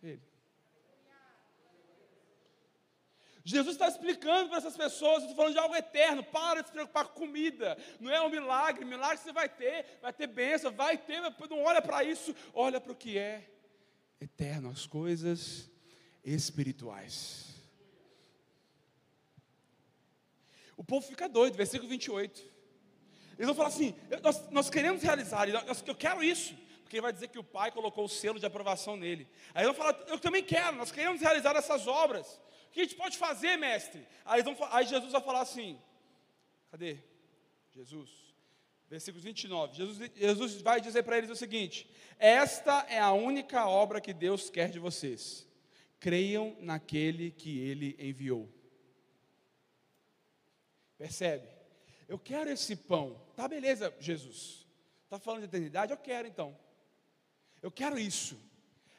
Ele. 0.02 0.33
Jesus 3.44 3.74
está 3.74 3.88
explicando 3.88 4.48
para 4.48 4.58
essas 4.58 4.76
pessoas, 4.76 5.22
estou 5.22 5.36
falando 5.36 5.52
de 5.52 5.58
algo 5.58 5.76
eterno, 5.76 6.24
para 6.24 6.62
de 6.62 6.68
se 6.68 6.72
preocupar 6.72 7.08
com 7.08 7.20
comida, 7.20 7.76
não 8.00 8.10
é 8.10 8.20
um 8.22 8.30
milagre, 8.30 8.84
milagre 8.86 9.18
você 9.18 9.32
vai 9.32 9.48
ter, 9.48 9.98
vai 10.00 10.12
ter 10.12 10.26
bênção, 10.26 10.72
vai 10.72 10.96
ter, 10.96 11.20
não 11.20 11.62
olha 11.62 11.82
para 11.82 12.02
isso, 12.02 12.34
olha 12.54 12.80
para 12.80 12.92
o 12.92 12.96
que 12.96 13.18
é 13.18 13.50
eterno, 14.24 14.70
as 14.70 14.86
coisas 14.86 15.70
espirituais. 16.24 17.44
O 20.76 20.82
povo 20.82 21.06
fica 21.06 21.28
doido, 21.28 21.56
versículo 21.56 21.88
28. 21.88 22.40
Eles 23.34 23.46
vão 23.46 23.54
falar 23.54 23.68
assim: 23.68 23.94
nós, 24.22 24.50
nós 24.50 24.70
queremos 24.70 25.02
realizar, 25.02 25.46
eu 25.48 25.94
quero 25.94 26.22
isso, 26.22 26.56
porque 26.82 26.96
ele 26.96 27.02
vai 27.02 27.12
dizer 27.12 27.28
que 27.28 27.38
o 27.38 27.44
Pai 27.44 27.70
colocou 27.70 28.04
o 28.04 28.08
selo 28.08 28.40
de 28.40 28.46
aprovação 28.46 28.96
nele. 28.96 29.28
Aí 29.54 29.64
eles 29.64 29.76
vão 29.76 29.86
falar, 29.86 30.04
eu 30.08 30.18
também 30.18 30.42
quero, 30.42 30.76
nós 30.76 30.90
queremos 30.90 31.20
realizar 31.20 31.54
essas 31.56 31.86
obras. 31.86 32.40
Que 32.74 32.80
a 32.80 32.82
gente 32.82 32.96
pode 32.96 33.16
fazer, 33.16 33.56
mestre? 33.56 34.04
Aí, 34.24 34.42
vão, 34.42 34.56
aí 34.72 34.84
Jesus 34.84 35.12
vai 35.12 35.22
falar 35.22 35.42
assim: 35.42 35.80
cadê? 36.72 36.98
Jesus. 37.70 38.10
Versículo 38.90 39.22
29. 39.22 39.76
Jesus, 39.76 40.10
Jesus 40.12 40.60
vai 40.60 40.80
dizer 40.80 41.04
para 41.04 41.16
eles 41.16 41.30
o 41.30 41.36
seguinte: 41.36 41.88
Esta 42.18 42.84
é 42.88 42.98
a 42.98 43.12
única 43.12 43.64
obra 43.68 44.00
que 44.00 44.12
Deus 44.12 44.50
quer 44.50 44.70
de 44.70 44.80
vocês. 44.80 45.48
Creiam 46.00 46.56
naquele 46.60 47.30
que 47.30 47.60
ele 47.60 47.96
enviou. 47.96 48.52
Percebe? 50.98 51.46
Eu 52.08 52.18
quero 52.18 52.50
esse 52.50 52.74
pão. 52.74 53.24
Tá 53.36 53.46
beleza, 53.46 53.94
Jesus. 54.00 54.66
Está 55.04 55.20
falando 55.20 55.42
de 55.42 55.46
eternidade? 55.46 55.92
Eu 55.92 55.98
quero 55.98 56.26
então. 56.26 56.58
Eu 57.62 57.70
quero 57.70 57.96
isso. 57.96 58.36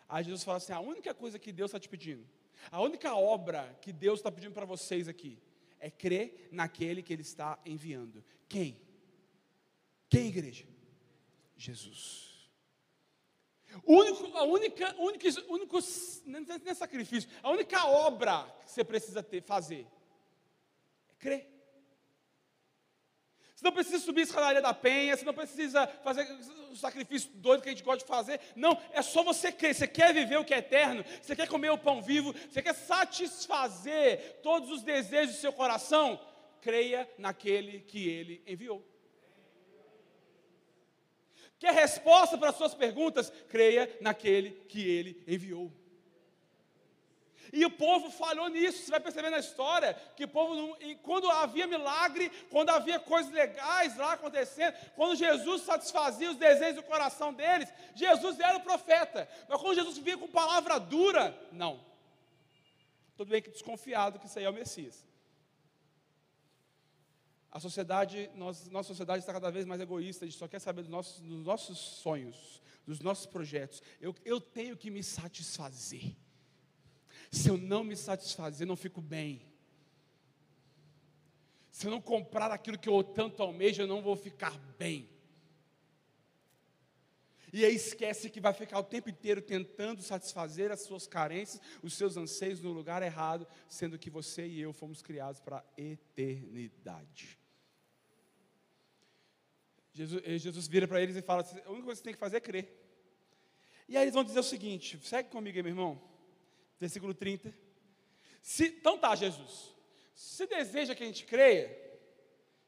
Aí 0.08 0.24
Jesus 0.24 0.46
fala 0.46 0.60
assim: 0.60 0.72
a 0.72 0.80
única 0.80 1.14
coisa 1.14 1.38
que 1.38 1.52
Deus 1.52 1.72
está 1.72 1.80
te 1.80 1.90
pedindo, 1.90 2.26
a 2.72 2.82
única 2.82 3.16
obra 3.16 3.78
que 3.82 3.92
Deus 3.92 4.20
está 4.20 4.32
pedindo 4.32 4.54
para 4.54 4.66
vocês 4.66 5.08
aqui, 5.08 5.38
é 5.80 5.90
crer 5.90 6.50
naquele 6.52 7.04
que 7.04 7.14
Ele 7.14 7.22
está 7.22 7.60
enviando. 7.66 8.24
Quem? 8.48 8.80
Quem, 10.10 10.28
igreja? 10.28 10.66
Jesus. 11.58 12.50
O 13.84 13.98
único, 13.98 14.38
a 14.38 14.44
única, 14.44 14.96
único, 14.98 15.26
único, 15.50 15.80
não 16.26 16.46
é 16.66 16.74
sacrifício, 16.74 17.30
a 17.44 17.52
única 17.52 17.86
obra 17.86 18.44
que 18.66 18.72
você 18.72 18.84
precisa 18.84 19.22
ter, 19.22 19.42
fazer, 19.42 19.86
é 21.10 21.14
crer. 21.20 21.55
Não 23.66 23.72
precisa 23.72 23.98
subir 23.98 24.22
a 24.22 24.24
escadaria 24.26 24.62
da 24.62 24.76
penha, 24.76 25.18
você 25.18 25.26
não 25.26 25.34
precisa 25.34 25.88
fazer 26.04 26.32
o 26.70 26.76
sacrifício 26.76 27.32
doido 27.34 27.64
que 27.64 27.70
a 27.70 27.72
gente 27.72 27.84
gosta 27.84 28.04
de 28.04 28.08
fazer. 28.08 28.40
Não, 28.56 28.80
é 28.94 29.02
só 29.02 29.24
você 29.24 29.52
crer. 29.52 29.74
Você 29.74 29.88
quer 29.88 30.14
viver 30.14 30.38
o 30.38 30.46
que 30.46 30.54
é 30.54 30.60
eterno, 30.60 31.04
você 31.20 31.36
quer 31.36 31.48
comer 31.48 31.72
o 31.72 31.78
pão 31.78 32.00
vivo, 32.00 32.32
você 32.48 32.62
quer 32.62 32.76
satisfazer 32.76 34.40
todos 34.44 34.70
os 34.70 34.84
desejos 34.84 35.38
do 35.38 35.42
seu 35.42 35.52
coração. 35.52 36.20
Creia 36.62 37.10
naquele 37.18 37.80
que 37.80 38.08
ele 38.08 38.44
enviou. 38.46 38.86
Quer 41.58 41.74
resposta 41.74 42.38
para 42.38 42.52
as 42.52 42.58
suas 42.58 42.76
perguntas? 42.76 43.32
Creia 43.50 43.90
naquele 44.00 44.52
que 44.70 44.88
ele 44.88 45.24
enviou. 45.28 45.74
E 47.56 47.64
o 47.64 47.70
povo 47.72 48.12
falhou 48.12 48.50
nisso. 48.50 48.84
Você 48.84 48.92
vai 48.92 49.00
perceber 49.00 49.30
na 49.30 49.40
história 49.40 49.94
que 50.18 50.26
o 50.26 50.28
povo, 50.28 50.54
não, 50.54 50.96
quando 51.02 51.32
havia 51.32 51.66
milagre, 51.66 52.30
quando 52.52 52.70
havia 52.70 53.00
coisas 53.00 53.32
legais 53.32 53.96
lá 53.96 54.12
acontecendo, 54.12 54.76
quando 54.94 55.16
Jesus 55.16 55.62
satisfazia 55.62 56.30
os 56.30 56.36
desejos 56.36 56.76
do 56.76 56.84
coração 56.84 57.34
deles, 57.34 57.74
Jesus 57.96 58.38
era 58.42 58.58
o 58.58 58.62
profeta. 58.62 59.30
Mas 59.48 59.62
quando 59.62 59.76
Jesus 59.76 59.98
vinha 59.98 60.18
com 60.18 60.28
palavra 60.28 60.78
dura, 60.78 61.34
não. 61.50 61.80
Tudo 63.16 63.30
bem 63.30 63.42
que 63.42 63.50
desconfiado 63.50 64.20
que 64.20 64.26
isso 64.26 64.38
aí 64.38 64.44
é 64.44 64.50
o 64.50 64.54
Messias. 64.54 65.06
A 67.50 67.62
sociedade, 67.62 68.30
nossa 68.36 68.84
sociedade 68.84 69.20
está 69.20 69.32
cada 69.32 69.50
vez 69.50 69.66
mais 69.66 69.80
egoísta, 69.80 70.26
a 70.26 70.28
gente 70.28 70.38
só 70.38 70.46
quer 70.46 70.60
saber 70.60 70.82
dos 70.82 70.92
nossos, 70.92 71.22
dos 71.22 71.46
nossos 71.46 71.80
sonhos, 71.80 72.62
dos 72.86 73.00
nossos 73.00 73.26
projetos. 73.26 73.82
Eu, 74.02 74.14
eu 74.26 74.42
tenho 74.42 74.76
que 74.76 74.92
me 74.92 75.02
satisfazer. 75.02 76.18
Se 77.32 77.50
eu 77.50 77.58
não 77.58 77.84
me 77.84 77.96
satisfazer, 77.96 78.68
não 78.68 78.76
fico 78.76 79.02
bem. 79.02 79.42
Se 81.72 81.88
eu 81.88 81.92
não 81.92 82.00
comprar 82.00 82.52
aquilo 82.52 82.80
que 82.80 82.88
eu 82.88 83.04
tanto 83.04 83.44
almejo, 83.44 83.82
eu 83.82 83.88
não 83.88 84.02
vou 84.02 84.16
ficar 84.16 84.58
bem. 84.78 85.10
E 87.52 87.64
aí 87.64 87.76
esquece 87.76 88.30
que 88.30 88.40
vai 88.40 88.54
ficar 88.54 88.80
o 88.80 88.84
tempo 88.84 89.10
inteiro 89.10 89.42
tentando 89.42 90.02
satisfazer 90.02 90.72
as 90.72 90.82
suas 90.82 91.08
carências, 91.08 91.62
os 91.82 91.94
seus 91.94 92.18
anseios 92.18 92.62
no 92.62 92.72
lugar 92.72 93.02
errado, 93.02 93.48
sendo 93.68 94.00
que 94.00 94.10
você 94.10 94.46
e 94.46 94.62
eu 94.62 94.74
fomos 94.74 95.02
criados 95.02 95.40
para 95.40 95.58
a 95.58 95.64
eternidade. 95.78 97.40
Jesus, 99.94 100.22
eh, 100.26 100.38
Jesus 100.38 100.68
vira 100.68 100.88
para 100.88 101.02
eles 101.02 101.16
e 101.16 101.22
fala: 101.22 101.42
assim, 101.42 101.60
a 101.66 101.70
única 101.70 101.86
coisa 101.86 102.02
que 102.02 102.04
você 102.04 102.04
tem 102.04 102.14
que 102.14 102.20
fazer 102.20 102.38
é 102.38 102.42
crer. 102.42 102.74
E 103.88 103.96
aí 103.96 104.04
eles 104.04 104.14
vão 104.14 104.24
dizer 104.24 104.40
o 104.40 104.44
seguinte: 104.44 105.00
segue 105.04 105.30
comigo 105.30 105.58
aí, 105.58 105.64
meu 105.64 105.72
irmão 105.72 106.15
versículo 106.80 107.14
30. 107.14 107.54
Se, 108.42 108.66
então 108.68 108.98
tá, 108.98 109.16
Jesus. 109.16 109.74
Se 110.14 110.46
deseja 110.48 110.96
que 110.96 111.04
a 111.04 111.06
gente 111.06 111.26
creia 111.26 111.76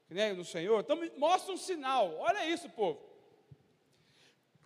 né, 0.10 0.34
no 0.34 0.44
Senhor, 0.44 0.80
então 0.80 0.98
mostra 1.18 1.54
um 1.54 1.58
sinal. 1.58 2.16
Olha 2.18 2.48
isso, 2.48 2.70
povo. 2.70 3.00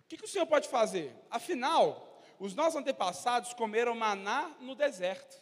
O 0.00 0.08
que, 0.08 0.16
que 0.16 0.24
o 0.24 0.28
Senhor 0.28 0.46
pode 0.46 0.68
fazer? 0.68 1.14
Afinal, 1.30 2.22
os 2.38 2.54
nossos 2.54 2.76
antepassados 2.76 3.54
comeram 3.54 3.94
maná 3.94 4.54
no 4.60 4.74
deserto. 4.74 5.40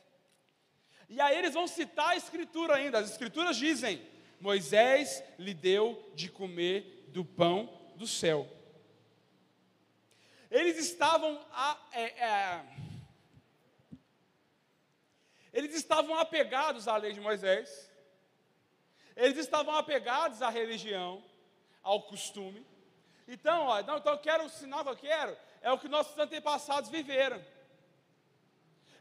E 1.09 1.21
aí 1.21 1.37
eles 1.37 1.55
vão 1.55 1.67
citar 1.67 2.11
a 2.11 2.17
Escritura 2.17 2.77
ainda. 2.77 2.99
As 2.99 3.11
Escrituras 3.11 3.57
dizem: 3.57 4.01
Moisés 4.41 5.23
lhe 5.39 5.53
deu 5.53 6.11
de 6.15 6.31
comer 6.31 7.09
do 7.09 7.25
pão 7.25 7.69
do 7.97 8.07
céu. 8.07 8.49
Eles 10.51 10.79
estavam 10.79 11.41
a, 11.53 11.79
é, 11.93 12.03
é, 12.03 12.65
eles 15.53 15.75
estavam 15.75 16.15
apegados 16.17 16.87
à 16.87 16.97
lei 16.97 17.13
de 17.13 17.21
Moisés, 17.21 17.91
eles 19.17 19.39
estavam 19.39 19.75
apegados 19.75 20.43
à 20.43 20.49
religião, 20.49 21.23
ao 21.83 22.03
costume. 22.03 22.67
Então, 23.27 23.67
ó, 23.67 23.83
não, 23.83 23.99
então 23.99 24.13
eu 24.13 24.19
quero 24.19 24.45
o 24.45 24.49
sinal 24.49 24.85
que 24.85 24.91
eu 24.91 24.97
quero, 24.97 25.37
é 25.61 25.71
o 25.73 25.79
que 25.79 25.89
nossos 25.89 26.17
antepassados 26.19 26.91
viveram. 26.91 27.43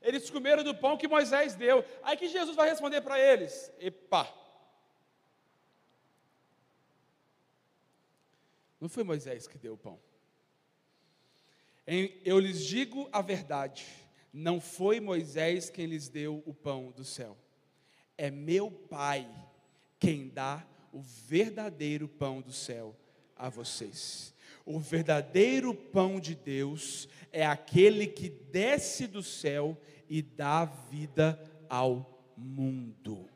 Eles 0.02 0.30
comeram 0.30 0.64
do 0.64 0.76
pão 0.76 0.98
que 0.98 1.08
Moisés 1.08 1.56
deu. 1.56 1.84
Aí 2.04 2.16
que 2.16 2.30
Jesus 2.30 2.56
vai 2.56 2.70
responder 2.70 3.02
para 3.02 3.20
eles: 3.20 3.72
Epa! 3.80 4.34
Não 8.80 8.88
foi 8.88 9.04
Moisés 9.04 9.46
que 9.46 9.58
deu 9.58 9.74
o 9.74 9.78
pão. 9.78 10.00
Eu 12.24 12.40
lhes 12.40 12.64
digo 12.64 13.10
a 13.12 13.22
verdade 13.22 13.86
não 14.32 14.60
foi 14.62 15.00
Moisés 15.00 15.70
quem 15.70 15.86
lhes 15.86 16.10
deu 16.10 16.44
o 16.46 16.54
pão 16.54 16.92
do 16.92 17.04
céu, 17.04 17.38
é 18.18 18.30
meu 18.30 18.70
Pai 18.70 19.30
quem 20.00 20.30
dá 20.30 20.66
o 20.92 21.02
verdadeiro 21.02 22.08
pão 22.08 22.42
do 22.42 22.52
céu 22.52 22.96
a 23.36 23.50
vocês. 23.50 24.34
O 24.66 24.80
verdadeiro 24.80 25.74
pão 25.74 26.20
de 26.20 26.36
Deus 26.36 27.08
é 27.32 27.46
aquele 27.46 28.08
que 28.08 28.30
desce 28.30 29.08
do 29.08 29.24
céu 29.24 29.80
e 30.08 30.22
dá 30.22 30.66
vida 30.66 31.40
ao 31.70 32.32
mundo. 32.36 33.30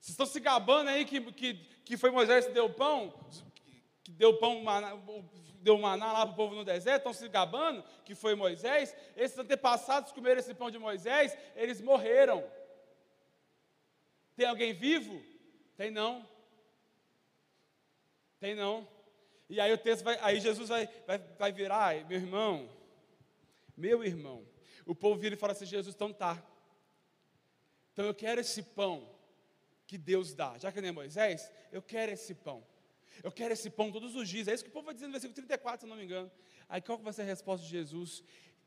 Vocês 0.00 0.12
estão 0.12 0.26
se 0.26 0.38
gabando 0.38 0.88
aí 0.88 1.04
que, 1.04 1.20
que, 1.32 1.54
que 1.84 1.96
foi 1.96 2.10
Moisés 2.10 2.46
que 2.46 2.52
deu 2.52 2.70
pão? 2.70 3.12
Que 4.04 4.12
deu 4.12 4.38
pão, 4.38 4.62
deu 5.66 5.76
maná 5.76 6.12
lá 6.12 6.24
para 6.24 6.32
o 6.32 6.36
povo 6.36 6.54
no 6.54 6.64
deserto, 6.64 6.98
estão 6.98 7.12
se 7.12 7.28
gabando, 7.28 7.84
que 8.04 8.14
foi 8.14 8.36
Moisés, 8.36 8.94
esses 9.16 9.36
antepassados 9.36 10.12
comeram 10.12 10.38
esse 10.38 10.54
pão 10.54 10.70
de 10.70 10.78
Moisés, 10.78 11.36
eles 11.56 11.80
morreram. 11.80 12.48
Tem 14.36 14.46
alguém 14.46 14.72
vivo? 14.72 15.20
Tem 15.76 15.90
não. 15.90 16.26
Tem 18.38 18.54
não. 18.54 18.86
E 19.48 19.60
aí 19.60 19.72
o 19.72 19.78
texto 19.78 20.04
vai, 20.04 20.16
aí 20.20 20.38
Jesus 20.40 20.68
vai, 20.68 20.88
vai, 21.04 21.18
vai 21.18 21.52
virar, 21.52 22.04
meu 22.06 22.18
irmão, 22.18 22.68
meu 23.76 24.04
irmão. 24.04 24.46
O 24.84 24.94
povo 24.94 25.18
vira 25.18 25.34
e 25.34 25.38
fala 25.38 25.52
assim, 25.52 25.66
Jesus, 25.66 25.96
então 25.96 26.12
tá. 26.12 26.40
Então 27.92 28.04
eu 28.04 28.14
quero 28.14 28.40
esse 28.40 28.62
pão 28.62 29.08
que 29.84 29.98
Deus 29.98 30.32
dá. 30.32 30.56
Já 30.58 30.70
que 30.70 30.80
nem 30.80 30.90
é 30.90 30.92
Moisés, 30.92 31.50
eu 31.72 31.82
quero 31.82 32.12
esse 32.12 32.34
pão. 32.36 32.64
Eu 33.22 33.32
quero 33.32 33.52
esse 33.52 33.70
pão 33.70 33.90
todos 33.90 34.14
os 34.14 34.28
dias. 34.28 34.48
É 34.48 34.54
isso 34.54 34.64
que 34.64 34.70
o 34.70 34.72
povo 34.72 34.86
vai 34.86 34.94
dizer 34.94 35.06
no 35.06 35.12
versículo 35.12 35.34
34, 35.34 35.80
se 35.80 35.86
eu 35.86 35.90
não 35.90 35.96
me 35.96 36.04
engano. 36.04 36.30
Aí 36.68 36.80
qual 36.80 36.98
vai 36.98 37.12
ser 37.12 37.22
a 37.22 37.24
resposta 37.26 37.64
de 37.64 37.70
Jesus? 37.70 38.22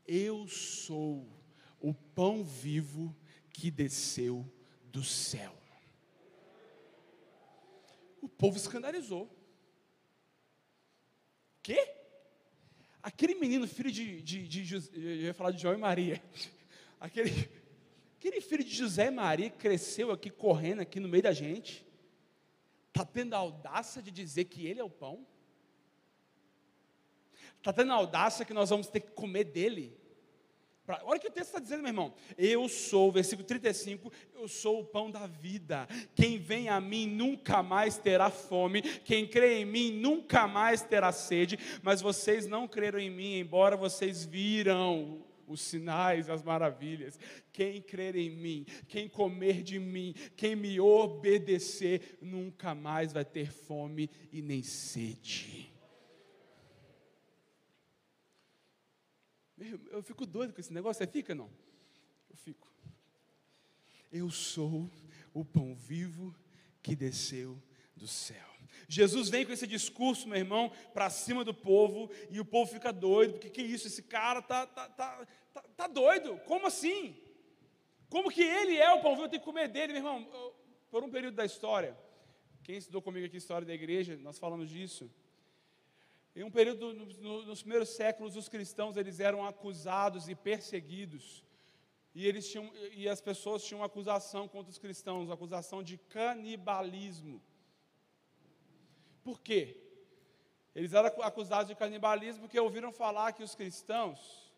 Eu 0.07 0.47
sou 0.47 1.27
o 1.79 1.93
pão 1.93 2.43
vivo 2.43 3.15
que 3.51 3.69
desceu 3.69 4.45
do 4.83 5.03
céu. 5.03 5.55
O 8.21 8.27
povo 8.27 8.57
escandalizou. 8.57 9.29
Quê? 11.61 11.95
Aquele 13.01 13.35
menino, 13.35 13.67
filho 13.67 13.91
de, 13.91 14.21
de, 14.21 14.47
de, 14.47 14.63
de 14.65 14.75
eu 14.93 15.15
ia 15.27 15.33
falar 15.33 15.51
de 15.51 15.61
João 15.61 15.73
e 15.73 15.77
Maria. 15.77 16.21
Aquele, 16.99 17.49
aquele 18.17 18.41
filho 18.41 18.63
de 18.63 18.75
José 18.75 19.07
e 19.07 19.11
Maria 19.11 19.49
cresceu 19.49 20.11
aqui 20.11 20.29
correndo 20.29 20.81
aqui 20.81 20.99
no 20.99 21.07
meio 21.07 21.23
da 21.23 21.31
gente 21.31 21.88
Está 22.99 23.09
tendo 23.13 23.33
a 23.33 23.37
audácia 23.37 24.01
de 24.01 24.11
dizer 24.11 24.43
que 24.45 24.67
Ele 24.67 24.81
é 24.81 24.83
o 24.83 24.89
pão? 24.89 25.25
Está 27.57 27.71
tendo 27.71 27.93
a 27.93 27.95
audácia 27.95 28.43
que 28.43 28.53
nós 28.53 28.69
vamos 28.69 28.87
ter 28.87 28.99
que 28.99 29.11
comer 29.11 29.45
dele 29.45 29.97
Pra, 30.89 30.99
olha 31.03 31.19
o 31.19 31.21
que 31.21 31.27
o 31.27 31.31
texto 31.31 31.49
está 31.49 31.59
dizendo, 31.59 31.81
meu 31.81 31.89
irmão. 31.89 32.15
Eu 32.35 32.67
sou, 32.67 33.11
versículo 33.11 33.47
35, 33.47 34.11
eu 34.33 34.47
sou 34.47 34.79
o 34.79 34.83
pão 34.83 35.11
da 35.11 35.27
vida. 35.27 35.87
Quem 36.15 36.39
vem 36.39 36.67
a 36.67 36.81
mim 36.81 37.05
nunca 37.05 37.61
mais 37.61 37.99
terá 37.99 38.31
fome. 38.31 38.81
Quem 38.81 39.27
crê 39.27 39.59
em 39.59 39.65
mim 39.65 39.91
nunca 39.91 40.47
mais 40.47 40.81
terá 40.81 41.11
sede. 41.11 41.59
Mas 41.83 42.01
vocês 42.01 42.47
não 42.47 42.67
creram 42.67 42.97
em 42.97 43.11
mim, 43.11 43.37
embora 43.37 43.77
vocês 43.77 44.25
viram 44.25 45.23
os 45.49 45.61
sinais, 45.61 46.29
as 46.29 46.43
maravilhas. 46.43 47.19
Quem 47.51 47.81
crer 47.81 48.15
em 48.15 48.29
mim, 48.29 48.65
quem 48.87 49.09
comer 49.09 49.63
de 49.63 49.79
mim, 49.79 50.13
quem 50.37 50.55
me 50.55 50.79
obedecer, 50.79 52.19
nunca 52.21 52.75
mais 52.75 53.11
vai 53.11 53.25
ter 53.25 53.51
fome 53.51 54.09
e 54.31 54.41
nem 54.41 54.61
sede. 54.63 55.73
Eu 59.91 60.01
fico 60.01 60.25
doido 60.25 60.53
com 60.53 60.61
esse 60.61 60.71
negócio, 60.71 61.03
você 61.03 61.11
fica 61.11 61.35
não? 61.35 61.49
Eu 62.29 62.37
fico. 62.37 62.71
Eu 64.11 64.29
sou 64.29 64.89
o 65.33 65.43
pão 65.43 65.75
vivo 65.75 66.33
que 66.81 66.95
desceu 66.95 67.61
do 67.95 68.07
céu. 68.07 68.49
Jesus 68.87 69.29
vem 69.29 69.45
com 69.45 69.51
esse 69.51 69.67
discurso, 69.67 70.27
meu 70.27 70.37
irmão, 70.37 70.71
para 70.93 71.09
cima 71.09 71.43
do 71.43 71.53
povo, 71.53 72.09
e 72.29 72.39
o 72.39 72.45
povo 72.45 72.71
fica 72.71 72.91
doido, 72.91 73.33
porque 73.33 73.49
que 73.49 73.61
isso? 73.61 73.87
Esse 73.87 74.01
cara 74.01 74.41
tá, 74.41 74.65
tá, 74.65 74.89
tá, 74.89 75.27
tá, 75.53 75.61
tá 75.77 75.87
doido, 75.87 76.37
como 76.45 76.67
assim? 76.67 77.15
Como 78.09 78.31
que 78.31 78.41
ele 78.41 78.75
é 78.77 78.91
o 78.93 79.01
pão 79.01 79.11
vivo, 79.11 79.25
eu 79.25 79.29
tenho 79.29 79.41
que 79.41 79.45
comer 79.45 79.67
dele, 79.67 79.93
meu 79.93 80.01
irmão? 80.01 80.53
Por 80.89 81.03
um 81.03 81.09
período 81.09 81.35
da 81.35 81.45
história, 81.45 81.97
quem 82.63 82.77
estudou 82.77 83.01
comigo 83.01 83.25
aqui 83.25 83.35
a 83.35 83.37
história 83.37 83.65
da 83.65 83.73
igreja, 83.73 84.17
nós 84.17 84.39
falamos 84.39 84.69
disso. 84.69 85.09
Em 86.35 86.43
um 86.43 86.51
período, 86.51 86.93
no, 86.93 87.45
nos 87.45 87.61
primeiros 87.61 87.89
séculos, 87.89 88.35
os 88.35 88.49
cristãos 88.49 88.97
eles 88.97 89.19
eram 89.19 89.45
acusados 89.45 90.27
e 90.27 90.35
perseguidos. 90.35 91.43
E, 92.13 92.25
eles 92.25 92.49
tinham, 92.49 92.71
e 92.91 93.07
as 93.07 93.21
pessoas 93.21 93.63
tinham 93.63 93.83
acusação 93.83 94.47
contra 94.47 94.71
os 94.71 94.77
cristãos, 94.77 95.29
acusação 95.29 95.83
de 95.83 95.97
canibalismo. 95.97 97.41
Por 99.23 99.39
quê? 99.39 99.77
Eles 100.73 100.93
eram 100.93 101.07
acusados 101.21 101.67
de 101.67 101.75
canibalismo 101.75 102.41
porque 102.41 102.59
ouviram 102.59 102.91
falar 102.91 103.33
que 103.33 103.43
os 103.43 103.53
cristãos 103.53 104.48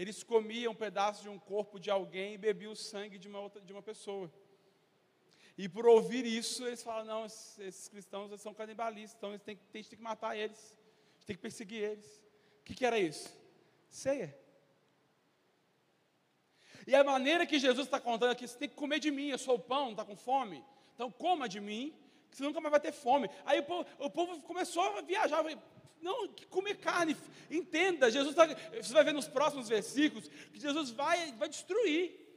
eles 0.00 0.22
comiam 0.22 0.72
um 0.72 0.76
pedaço 0.76 1.22
de 1.24 1.28
um 1.28 1.40
corpo 1.40 1.76
de 1.80 1.90
alguém 1.90 2.34
e 2.34 2.38
bebiam 2.38 2.70
o 2.70 2.76
sangue 2.76 3.18
de 3.18 3.26
uma, 3.26 3.40
outra, 3.40 3.60
de 3.60 3.72
uma 3.72 3.82
pessoa. 3.82 4.32
E 5.56 5.68
por 5.68 5.88
ouvir 5.88 6.24
isso, 6.24 6.64
eles 6.64 6.84
falam: 6.84 7.04
não, 7.04 7.26
esses, 7.26 7.58
esses 7.58 7.88
cristãos 7.88 8.40
são 8.40 8.54
canibalistas, 8.54 9.16
então 9.18 9.30
eles 9.30 9.42
têm, 9.42 9.56
a 9.56 9.76
gente 9.76 9.90
tem 9.90 9.98
que 9.98 10.04
matar 10.04 10.36
eles, 10.36 10.56
a 10.56 11.14
gente 11.16 11.26
tem 11.26 11.34
que 11.34 11.42
perseguir 11.42 11.82
eles. 11.82 12.06
O 12.60 12.64
que, 12.64 12.76
que 12.76 12.86
era 12.86 12.96
isso? 12.96 13.36
Ceia. 13.90 14.38
E 16.86 16.94
a 16.94 17.02
maneira 17.02 17.44
que 17.44 17.58
Jesus 17.58 17.88
está 17.88 17.98
contando 17.98 18.30
aqui, 18.30 18.46
você 18.46 18.56
tem 18.56 18.68
que 18.68 18.76
comer 18.76 19.00
de 19.00 19.10
mim, 19.10 19.30
eu 19.30 19.38
sou 19.38 19.56
o 19.56 19.58
pão, 19.58 19.86
não 19.86 19.90
está 19.90 20.04
com 20.04 20.14
fome? 20.14 20.64
Então 20.94 21.10
coma 21.10 21.48
de 21.48 21.58
mim, 21.58 21.92
que 22.30 22.36
você 22.36 22.44
nunca 22.44 22.60
mais 22.60 22.70
vai 22.70 22.80
ter 22.80 22.92
fome. 22.92 23.28
Aí 23.44 23.58
o 23.58 23.64
povo, 23.64 23.88
o 23.98 24.08
povo 24.08 24.40
começou 24.42 24.96
a 24.96 25.00
viajar, 25.00 25.42
não, 26.00 26.28
comer 26.50 26.76
carne, 26.76 27.16
entenda, 27.50 28.10
Jesus 28.10 28.34
tá, 28.34 28.46
você 28.46 28.92
vai 28.92 29.04
ver 29.04 29.12
nos 29.12 29.28
próximos 29.28 29.68
versículos, 29.68 30.28
que 30.52 30.60
Jesus 30.60 30.90
vai, 30.90 31.32
vai 31.32 31.48
destruir. 31.48 32.27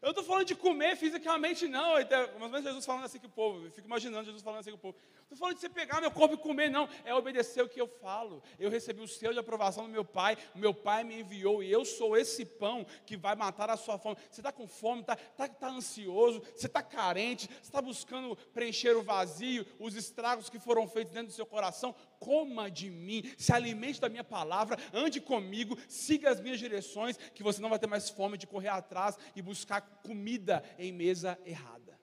Eu 0.00 0.10
estou 0.10 0.24
falando 0.24 0.46
de 0.46 0.54
comer 0.54 0.96
fisicamente, 0.96 1.66
não. 1.66 1.94
Menos 1.94 2.62
Jesus 2.62 2.86
falando 2.86 3.04
assim 3.04 3.18
com 3.18 3.26
o 3.26 3.30
povo. 3.30 3.64
Eu 3.64 3.70
fico 3.70 3.86
imaginando 3.86 4.24
Jesus 4.24 4.42
falando 4.42 4.60
assim 4.60 4.70
com 4.70 4.76
o 4.76 4.80
povo. 4.80 4.96
Estou 5.22 5.36
falando 5.36 5.54
de 5.56 5.60
você 5.60 5.68
pegar 5.68 6.00
meu 6.00 6.10
corpo 6.10 6.34
e 6.34 6.38
comer, 6.38 6.70
não. 6.70 6.88
É 7.04 7.14
obedecer 7.14 7.62
o 7.62 7.68
que 7.68 7.80
eu 7.80 7.86
falo. 7.86 8.42
Eu 8.58 8.70
recebi 8.70 9.02
o 9.02 9.08
selo 9.08 9.34
de 9.34 9.40
aprovação 9.40 9.84
do 9.84 9.90
meu 9.90 10.04
pai. 10.04 10.36
O 10.54 10.58
meu 10.58 10.72
pai 10.72 11.04
me 11.04 11.20
enviou. 11.20 11.62
E 11.62 11.70
eu 11.70 11.84
sou 11.84 12.16
esse 12.16 12.44
pão 12.44 12.86
que 13.04 13.16
vai 13.16 13.34
matar 13.34 13.70
a 13.70 13.76
sua 13.76 13.98
fome. 13.98 14.16
Você 14.30 14.40
está 14.40 14.52
com 14.52 14.66
fome, 14.66 15.02
está 15.02 15.16
tá, 15.16 15.48
tá 15.48 15.68
ansioso, 15.68 16.42
você 16.54 16.66
está 16.66 16.82
carente, 16.82 17.48
você 17.48 17.68
está 17.68 17.82
buscando 17.82 18.36
preencher 18.54 18.96
o 18.96 19.02
vazio, 19.02 19.66
os 19.78 19.94
estragos 19.94 20.48
que 20.48 20.58
foram 20.58 20.88
feitos 20.88 21.12
dentro 21.12 21.28
do 21.28 21.34
seu 21.34 21.46
coração. 21.46 21.94
Coma 22.18 22.70
de 22.70 22.90
mim, 22.90 23.22
se 23.36 23.52
alimente 23.52 24.00
da 24.00 24.08
minha 24.08 24.24
palavra, 24.24 24.76
ande 24.92 25.20
comigo, 25.20 25.78
siga 25.88 26.30
as 26.30 26.40
minhas 26.40 26.58
direções, 26.58 27.16
que 27.16 27.42
você 27.42 27.60
não 27.60 27.70
vai 27.70 27.78
ter 27.78 27.86
mais 27.86 28.10
fome 28.10 28.36
de 28.36 28.46
correr 28.46 28.68
atrás 28.68 29.16
e 29.34 29.42
buscar 29.42 29.80
comida 29.80 30.62
em 30.78 30.92
mesa 30.92 31.38
errada. 31.44 31.98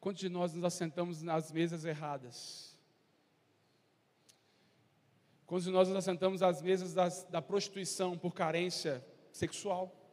Quantos 0.00 0.20
de 0.20 0.28
nós 0.28 0.54
nos 0.54 0.64
assentamos 0.64 1.20
nas 1.20 1.50
mesas 1.50 1.84
erradas? 1.84 2.78
Quantos 5.46 5.64
de 5.64 5.70
nós 5.72 5.88
nos 5.88 5.96
assentamos 5.96 6.42
às 6.42 6.62
mesas 6.62 6.94
das, 6.94 7.24
da 7.24 7.42
prostituição 7.42 8.16
por 8.16 8.34
carência 8.34 9.04
sexual? 9.32 10.05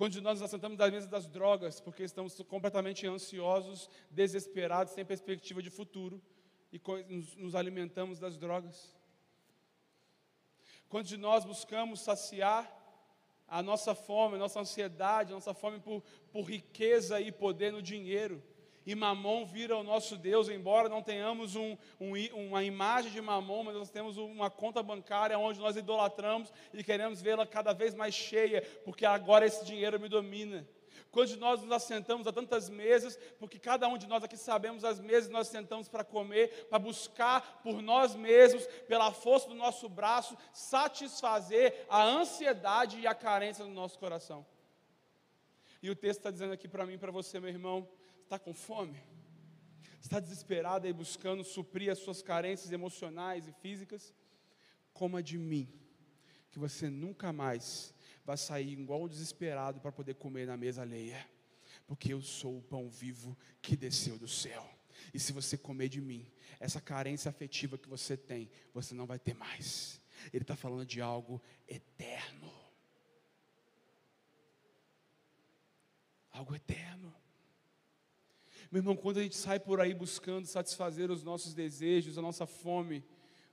Quantos 0.00 0.16
de 0.16 0.22
nós 0.22 0.40
nos 0.40 0.48
assentamos 0.48 0.78
nas 0.78 0.90
mesas 0.90 1.10
das 1.10 1.28
drogas 1.28 1.78
porque 1.78 2.02
estamos 2.02 2.34
completamente 2.48 3.06
ansiosos, 3.06 3.90
desesperados, 4.10 4.94
sem 4.94 5.04
perspectiva 5.04 5.62
de 5.62 5.68
futuro 5.68 6.22
e 6.72 6.80
nos, 7.36 7.54
alimentamos 7.54 8.18
das 8.18 8.38
drogas? 8.38 8.96
Quantos 10.88 11.10
de 11.10 11.18
nós 11.18 11.44
buscamos 11.44 12.00
saciar 12.00 12.64
a 13.46 13.62
nossa 13.62 13.94
fome, 13.94 14.36
a 14.36 14.38
nossa 14.38 14.60
ansiedade, 14.60 15.32
a 15.32 15.34
nossa 15.34 15.52
fome 15.52 15.78
por, 15.80 16.02
por 16.32 16.44
riqueza 16.44 17.20
e 17.20 17.30
poder 17.30 17.70
no 17.70 17.82
dinheiro? 17.82 18.42
E 18.86 18.94
Mamon 18.94 19.44
vira 19.44 19.76
o 19.76 19.82
nosso 19.82 20.16
Deus, 20.16 20.48
embora 20.48 20.88
não 20.88 21.02
tenhamos 21.02 21.54
um, 21.54 21.76
um, 22.00 22.14
uma 22.34 22.64
imagem 22.64 23.12
de 23.12 23.20
Mamon, 23.20 23.64
mas 23.64 23.76
nós 23.76 23.90
temos 23.90 24.16
uma 24.16 24.50
conta 24.50 24.82
bancária 24.82 25.38
onde 25.38 25.60
nós 25.60 25.76
idolatramos 25.76 26.52
e 26.72 26.82
queremos 26.82 27.20
vê-la 27.20 27.46
cada 27.46 27.72
vez 27.72 27.94
mais 27.94 28.14
cheia, 28.14 28.62
porque 28.84 29.04
agora 29.04 29.46
esse 29.46 29.64
dinheiro 29.64 30.00
me 30.00 30.08
domina. 30.08 30.66
Quando 31.10 31.36
nós 31.36 31.60
nos 31.60 31.72
assentamos 31.72 32.26
a 32.26 32.32
tantas 32.32 32.70
mesas, 32.70 33.18
porque 33.38 33.58
cada 33.58 33.88
um 33.88 33.98
de 33.98 34.06
nós 34.06 34.22
aqui 34.22 34.36
sabemos 34.36 34.84
as 34.84 35.00
mesas 35.00 35.28
nós 35.28 35.48
sentamos 35.48 35.88
para 35.88 36.04
comer, 36.04 36.68
para 36.68 36.78
buscar 36.78 37.60
por 37.62 37.82
nós 37.82 38.14
mesmos, 38.14 38.64
pela 38.86 39.12
força 39.12 39.48
do 39.48 39.54
nosso 39.54 39.88
braço, 39.88 40.36
satisfazer 40.52 41.84
a 41.88 42.02
ansiedade 42.02 42.98
e 42.98 43.06
a 43.06 43.14
carência 43.14 43.64
do 43.64 43.70
nosso 43.70 43.98
coração. 43.98 44.46
E 45.82 45.90
o 45.90 45.96
texto 45.96 46.20
está 46.20 46.30
dizendo 46.30 46.52
aqui 46.52 46.68
para 46.68 46.86
mim, 46.86 46.98
para 46.98 47.10
você, 47.10 47.40
meu 47.40 47.50
irmão, 47.50 47.88
está 48.30 48.38
com 48.38 48.54
fome? 48.54 48.96
Está 50.00 50.20
desesperado 50.20 50.86
aí 50.86 50.92
buscando 50.92 51.42
suprir 51.42 51.90
as 51.90 51.98
suas 51.98 52.22
carências 52.22 52.70
emocionais 52.70 53.48
e 53.48 53.52
físicas? 53.52 54.14
Coma 54.92 55.20
de 55.20 55.36
mim, 55.36 55.68
que 56.52 56.58
você 56.58 56.88
nunca 56.88 57.32
mais 57.32 57.92
vai 58.24 58.36
sair 58.36 58.70
igual 58.70 59.08
desesperado 59.08 59.80
para 59.80 59.90
poder 59.90 60.14
comer 60.14 60.46
na 60.46 60.56
mesa 60.56 60.82
alheia, 60.82 61.28
porque 61.88 62.12
eu 62.12 62.22
sou 62.22 62.58
o 62.58 62.62
pão 62.62 62.88
vivo 62.88 63.36
que 63.60 63.76
desceu 63.76 64.16
do 64.16 64.28
céu. 64.28 64.64
E 65.12 65.18
se 65.18 65.32
você 65.32 65.58
comer 65.58 65.88
de 65.88 66.00
mim, 66.00 66.30
essa 66.60 66.80
carência 66.80 67.28
afetiva 67.28 67.76
que 67.76 67.88
você 67.88 68.16
tem, 68.16 68.48
você 68.72 68.94
não 68.94 69.06
vai 69.06 69.18
ter 69.18 69.34
mais. 69.34 70.00
Ele 70.32 70.44
está 70.44 70.54
falando 70.54 70.86
de 70.86 71.00
algo 71.00 71.42
eterno. 71.66 72.52
Algo 76.30 76.54
eterno. 76.54 76.89
Meu 78.70 78.78
irmão, 78.80 78.96
quando 78.96 79.18
a 79.18 79.22
gente 79.22 79.36
sai 79.36 79.58
por 79.58 79.80
aí 79.80 79.92
buscando 79.92 80.46
satisfazer 80.46 81.10
os 81.10 81.24
nossos 81.24 81.54
desejos, 81.54 82.16
a 82.16 82.22
nossa 82.22 82.46
fome, 82.46 83.04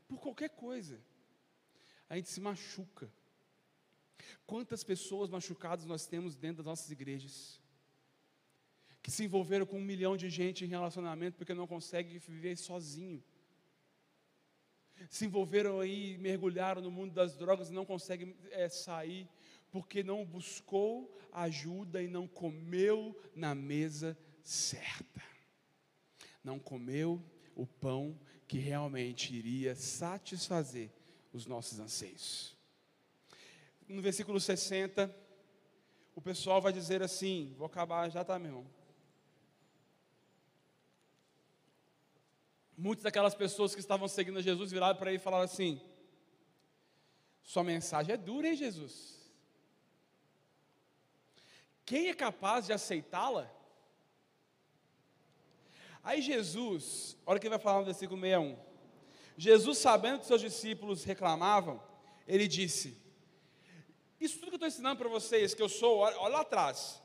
por 0.08 0.20
qualquer 0.20 0.50
coisa, 0.50 1.02
a 2.08 2.16
gente 2.16 2.30
se 2.30 2.40
machuca. 2.40 3.12
Quantas 4.46 4.84
pessoas 4.84 5.30
machucadas 5.30 5.86
nós 5.86 6.06
temos 6.06 6.36
dentro 6.36 6.58
das 6.58 6.68
nossas 6.68 6.92
igrejas? 6.92 7.60
Que 9.02 9.10
se 9.10 9.24
envolveram 9.24 9.66
com 9.66 9.80
um 9.80 9.84
milhão 9.84 10.16
de 10.16 10.30
gente 10.30 10.64
em 10.64 10.68
relacionamento 10.68 11.38
porque 11.38 11.54
não 11.54 11.66
conseguem 11.66 12.20
viver 12.20 12.56
sozinho. 12.56 13.24
Se 15.10 15.26
envolveram 15.26 15.80
aí, 15.80 16.18
mergulharam 16.20 16.82
no 16.82 16.92
mundo 16.92 17.14
das 17.14 17.36
drogas 17.36 17.70
e 17.70 17.74
não 17.74 17.86
conseguem 17.86 18.36
é, 18.52 18.70
sair 18.70 19.28
porque 19.72 20.04
não 20.04 20.26
buscou 20.26 21.12
ajuda 21.32 22.02
e 22.02 22.08
não 22.08 22.28
comeu 22.28 23.20
na 23.36 23.56
mesa 23.56 24.18
certa. 24.50 25.22
Não 26.44 26.60
comeu 26.60 27.24
o 27.56 27.66
pão 27.66 28.20
que 28.48 28.58
realmente 28.58 29.36
iria 29.36 29.76
satisfazer 29.76 30.92
os 31.34 31.46
nossos 31.46 31.80
anseios 31.80 32.58
no 33.88 34.02
versículo 34.02 34.40
60, 34.40 35.16
o 36.14 36.22
pessoal 36.22 36.62
vai 36.62 36.74
dizer 36.74 37.02
assim: 37.02 37.54
vou 37.58 37.66
acabar, 37.66 38.10
já 38.10 38.24
tá, 38.24 38.38
meu 38.38 38.50
irmão. 38.50 38.68
Muitas 42.78 43.04
daquelas 43.04 43.34
pessoas 43.34 43.74
que 43.74 43.80
estavam 43.80 44.08
seguindo 44.08 44.42
Jesus 44.42 44.72
viraram 44.72 44.98
para 44.98 45.10
ele 45.10 45.20
e 45.20 45.24
falaram 45.24 45.46
assim: 45.46 45.82
Sua 47.42 47.64
mensagem 47.64 48.14
é 48.14 48.18
dura, 48.18 48.48
hein, 48.48 48.56
Jesus? 48.56 49.16
Quem 51.86 52.10
é 52.10 52.14
capaz 52.14 52.66
de 52.66 52.74
aceitá-la? 52.74 53.50
Aí 56.08 56.22
Jesus, 56.22 57.18
olha 57.26 57.36
o 57.36 57.40
que 57.42 57.48
ele 57.48 57.56
vai 57.56 57.60
falar 57.60 57.80
no 57.80 57.86
versículo 57.86 58.18
61. 58.22 58.58
Jesus, 59.38 59.78
sabendo 59.78 60.20
que 60.20 60.26
seus 60.26 60.40
discípulos 60.40 61.04
reclamavam, 61.04 61.84
ele 62.26 62.48
disse: 62.48 62.98
Isso 64.18 64.40
tudo 64.40 64.52
que 64.52 64.54
eu 64.54 64.56
estou 64.56 64.68
ensinando 64.70 64.98
para 64.98 65.10
vocês, 65.10 65.54
que 65.54 65.62
eu 65.62 65.68
sou, 65.68 65.98
olha, 65.98 66.16
lá 66.30 66.40
atrás, 66.40 67.04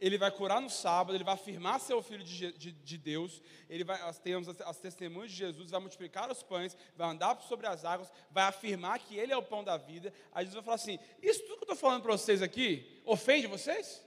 ele 0.00 0.16
vai 0.16 0.30
curar 0.30 0.60
no 0.60 0.70
sábado, 0.70 1.16
ele 1.16 1.24
vai 1.24 1.34
afirmar 1.34 1.80
ser 1.80 1.94
o 1.94 2.02
filho 2.02 2.22
de, 2.22 2.52
de, 2.52 2.70
de 2.70 2.96
Deus, 2.96 3.42
ele 3.68 3.82
vai, 3.82 4.00
nós 4.00 4.20
temos 4.20 4.48
as, 4.48 4.60
as, 4.60 4.78
testemunhas 4.78 5.32
de 5.32 5.36
Jesus, 5.36 5.72
vai 5.72 5.80
multiplicar 5.80 6.30
os 6.30 6.44
pães, 6.44 6.76
vai 6.94 7.10
andar 7.10 7.36
sobre 7.42 7.66
as 7.66 7.84
águas, 7.84 8.12
vai 8.30 8.44
afirmar 8.44 9.00
que 9.00 9.16
ele 9.16 9.32
é 9.32 9.36
o 9.36 9.42
pão 9.42 9.64
da 9.64 9.76
vida. 9.76 10.14
Aí 10.32 10.44
Jesus 10.44 10.54
vai 10.54 10.62
falar 10.62 10.76
assim: 10.76 11.00
Isso 11.20 11.40
tudo 11.40 11.56
que 11.56 11.72
eu 11.72 11.74
estou 11.74 11.76
falando 11.76 12.02
para 12.02 12.12
vocês 12.12 12.40
aqui, 12.40 13.02
ofende 13.04 13.48
vocês? 13.48 14.00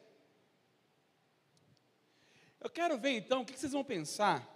Eu 2.60 2.70
quero 2.70 2.98
ver 2.98 3.12
então 3.12 3.42
o 3.42 3.46
que 3.46 3.58
vocês 3.58 3.72
vão 3.72 3.84
pensar 3.84 4.54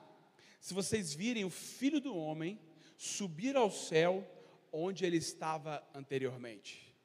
se 0.59 0.73
vocês 0.73 1.13
virem 1.13 1.45
o 1.45 1.49
filho 1.49 1.99
do 1.99 2.15
homem 2.15 2.59
subir 2.97 3.55
ao 3.55 3.71
céu 3.71 4.27
onde 4.71 5.05
ele 5.05 5.17
estava 5.17 5.83
anteriormente. 5.93 6.95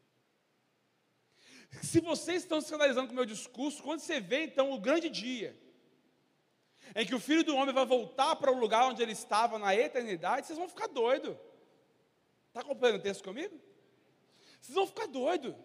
Se 1.82 2.00
vocês 2.00 2.42
estão 2.42 2.60
se 2.60 2.72
analisando 2.74 3.08
com 3.08 3.12
o 3.12 3.16
meu 3.16 3.26
discurso, 3.26 3.82
quando 3.82 4.00
você 4.00 4.20
vê 4.20 4.44
então 4.44 4.72
o 4.72 4.80
grande 4.80 5.10
dia, 5.10 5.58
em 6.94 7.04
que 7.04 7.14
o 7.14 7.20
filho 7.20 7.44
do 7.44 7.56
homem 7.56 7.74
vai 7.74 7.84
voltar 7.84 8.36
para 8.36 8.52
o 8.52 8.58
lugar 8.58 8.88
onde 8.88 9.02
ele 9.02 9.12
estava 9.12 9.58
na 9.58 9.74
eternidade, 9.74 10.46
vocês 10.46 10.58
vão 10.58 10.68
ficar 10.68 10.86
doido. 10.86 11.38
Está 12.48 12.60
acompanhando 12.60 12.98
o 12.98 13.02
texto 13.02 13.24
comigo? 13.24 13.58
Vocês 14.60 14.74
vão 14.74 14.86
ficar 14.86 15.06
doido. 15.06 15.56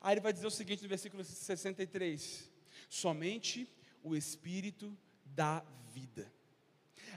Aí 0.00 0.14
ele 0.14 0.20
vai 0.20 0.32
dizer 0.32 0.46
o 0.46 0.50
seguinte 0.50 0.82
no 0.82 0.88
versículo 0.88 1.24
63: 1.24 2.50
Somente 2.88 3.72
o 4.04 4.14
Espírito 4.14 4.96
dá 5.24 5.64
vida. 5.92 6.30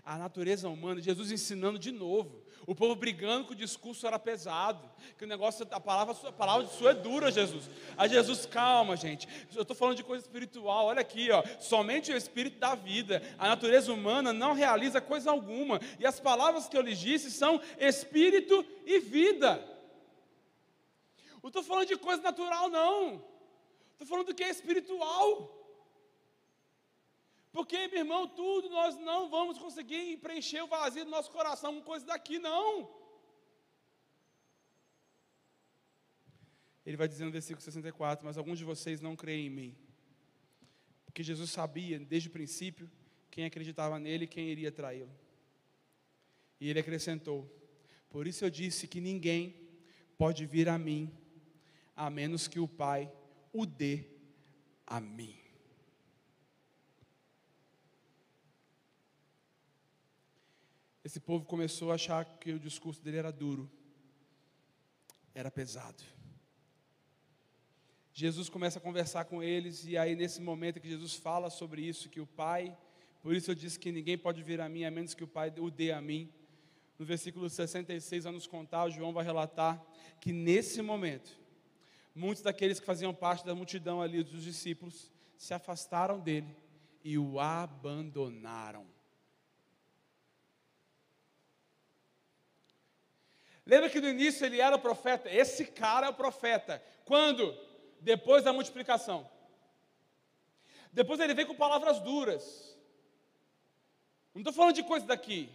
A 0.03 0.17
natureza 0.17 0.69
humana, 0.69 1.01
Jesus 1.01 1.31
ensinando 1.31 1.77
de 1.77 1.91
novo. 1.91 2.47
O 2.65 2.75
povo 2.75 2.95
brigando 2.95 3.45
que 3.45 3.53
o 3.53 3.55
discurso 3.55 4.05
era 4.05 4.19
pesado, 4.19 4.89
que 5.17 5.23
o 5.23 5.27
negócio, 5.27 5.65
a 5.71 5.79
palavra, 5.79 6.15
a 6.27 6.31
palavra 6.31 6.65
de 6.65 6.73
sua 6.73 6.91
é 6.91 6.93
dura, 6.93 7.31
Jesus. 7.31 7.69
A 7.95 8.07
Jesus, 8.07 8.45
calma, 8.45 8.97
gente. 8.97 9.27
Eu 9.53 9.61
estou 9.61 9.75
falando 9.75 9.95
de 9.95 10.03
coisa 10.03 10.25
espiritual. 10.25 10.87
Olha 10.87 11.01
aqui, 11.01 11.29
ó. 11.31 11.43
Somente 11.59 12.11
o 12.11 12.17
Espírito 12.17 12.59
dá 12.59 12.75
vida. 12.75 13.21
A 13.37 13.47
natureza 13.47 13.91
humana 13.91 14.33
não 14.33 14.53
realiza 14.53 14.99
coisa 14.99 15.31
alguma. 15.31 15.79
E 15.99 16.05
as 16.05 16.19
palavras 16.19 16.67
que 16.67 16.77
eu 16.77 16.81
lhes 16.81 16.99
disse 16.99 17.31
são 17.31 17.61
Espírito 17.77 18.65
e 18.85 18.99
vida. 18.99 19.63
Não 21.41 21.49
estou 21.49 21.63
falando 21.63 21.87
de 21.87 21.97
coisa 21.97 22.21
natural, 22.21 22.69
não. 22.69 23.23
Estou 23.93 24.07
falando 24.07 24.27
do 24.27 24.35
que 24.35 24.43
é 24.43 24.49
espiritual. 24.49 25.56
Porque, 27.51 27.87
meu 27.87 27.99
irmão, 27.99 28.27
tudo 28.27 28.69
nós 28.69 28.97
não 28.97 29.29
vamos 29.29 29.57
conseguir 29.57 30.17
preencher 30.17 30.61
o 30.61 30.67
vazio 30.67 31.05
do 31.05 31.11
nosso 31.11 31.31
coração 31.31 31.75
com 31.75 31.81
coisa 31.81 32.05
daqui, 32.05 32.37
não. 32.37 32.89
Ele 36.85 36.95
vai 36.95 37.07
dizer 37.07 37.25
no 37.25 37.31
versículo 37.31 37.61
64: 37.61 38.25
Mas 38.25 38.37
alguns 38.37 38.57
de 38.57 38.63
vocês 38.63 39.01
não 39.01 39.15
creem 39.15 39.47
em 39.47 39.49
mim. 39.49 39.77
Porque 41.05 41.23
Jesus 41.23 41.49
sabia, 41.49 41.99
desde 41.99 42.29
o 42.29 42.31
princípio, 42.31 42.89
quem 43.31 43.45
acreditava 43.45 43.99
nele 43.99 44.25
e 44.25 44.27
quem 44.27 44.49
iria 44.49 44.71
traí-lo. 44.71 45.11
E 46.59 46.69
ele 46.69 46.79
acrescentou: 46.79 47.49
Por 48.09 48.27
isso 48.27 48.45
eu 48.45 48.49
disse 48.49 48.87
que 48.87 49.01
ninguém 49.01 49.67
pode 50.17 50.45
vir 50.45 50.69
a 50.69 50.77
mim, 50.77 51.11
a 51.95 52.09
menos 52.09 52.47
que 52.47 52.59
o 52.59 52.67
Pai 52.67 53.11
o 53.51 53.65
dê 53.65 54.05
a 54.85 54.99
mim. 54.99 55.46
Esse 61.07 61.21
povo 61.21 61.45
começou 61.45 61.89
a 61.89 61.95
achar 61.95 62.25
que 62.25 62.51
o 62.51 62.59
discurso 62.59 63.01
dele 63.01 63.15
era 63.15 63.31
duro, 63.31 63.71
era 65.33 65.49
pesado. 65.49 66.03
Jesus 68.11 68.49
começa 68.49 68.77
a 68.77 68.81
conversar 68.81 69.23
com 69.23 69.41
eles, 69.41 69.85
e 69.85 69.97
aí, 69.97 70.17
nesse 70.17 70.41
momento 70.41 70.81
que 70.81 70.89
Jesus 70.89 71.13
fala 71.13 71.49
sobre 71.49 71.81
isso, 71.81 72.09
que 72.09 72.19
o 72.19 72.27
Pai, 72.27 72.77
por 73.21 73.33
isso 73.33 73.49
eu 73.49 73.55
disse 73.55 73.79
que 73.79 73.89
ninguém 73.89 74.17
pode 74.17 74.43
vir 74.43 74.59
a 74.59 74.67
mim 74.67 74.83
a 74.83 74.91
menos 74.91 75.13
que 75.13 75.23
o 75.23 75.27
Pai 75.29 75.53
o 75.57 75.71
dê 75.71 75.93
a 75.93 76.01
mim. 76.01 76.29
No 76.99 77.05
versículo 77.05 77.49
66, 77.49 78.25
a 78.25 78.31
nos 78.33 78.45
contar, 78.45 78.89
João 78.89 79.13
vai 79.13 79.23
relatar 79.23 79.81
que 80.19 80.33
nesse 80.33 80.81
momento, 80.81 81.39
muitos 82.13 82.43
daqueles 82.43 82.81
que 82.81 82.85
faziam 82.85 83.13
parte 83.13 83.45
da 83.45 83.55
multidão 83.55 84.01
ali, 84.01 84.23
dos 84.23 84.43
discípulos, 84.43 85.09
se 85.37 85.53
afastaram 85.53 86.19
dele 86.19 86.53
e 87.01 87.17
o 87.17 87.39
abandonaram. 87.39 88.96
Lembra 93.67 93.89
que 93.89 93.99
no 93.99 94.07
início 94.07 94.45
ele 94.45 94.61
era 94.61 94.77
o 94.77 94.79
profeta? 94.79 95.29
Esse 95.29 95.65
cara 95.65 96.07
é 96.07 96.09
o 96.09 96.13
profeta. 96.13 96.81
Quando? 97.03 97.53
Depois 97.99 98.41
da 98.41 98.53
multiplicação. 98.53 99.29
Depois 100.93 101.19
ele 101.19 101.33
vem 101.33 101.45
com 101.45 101.53
palavras 101.53 101.99
duras. 101.99 102.77
Não 104.33 104.39
estou 104.39 104.53
falando 104.53 104.75
de 104.75 104.83
coisa 104.83 105.05
daqui. 105.05 105.49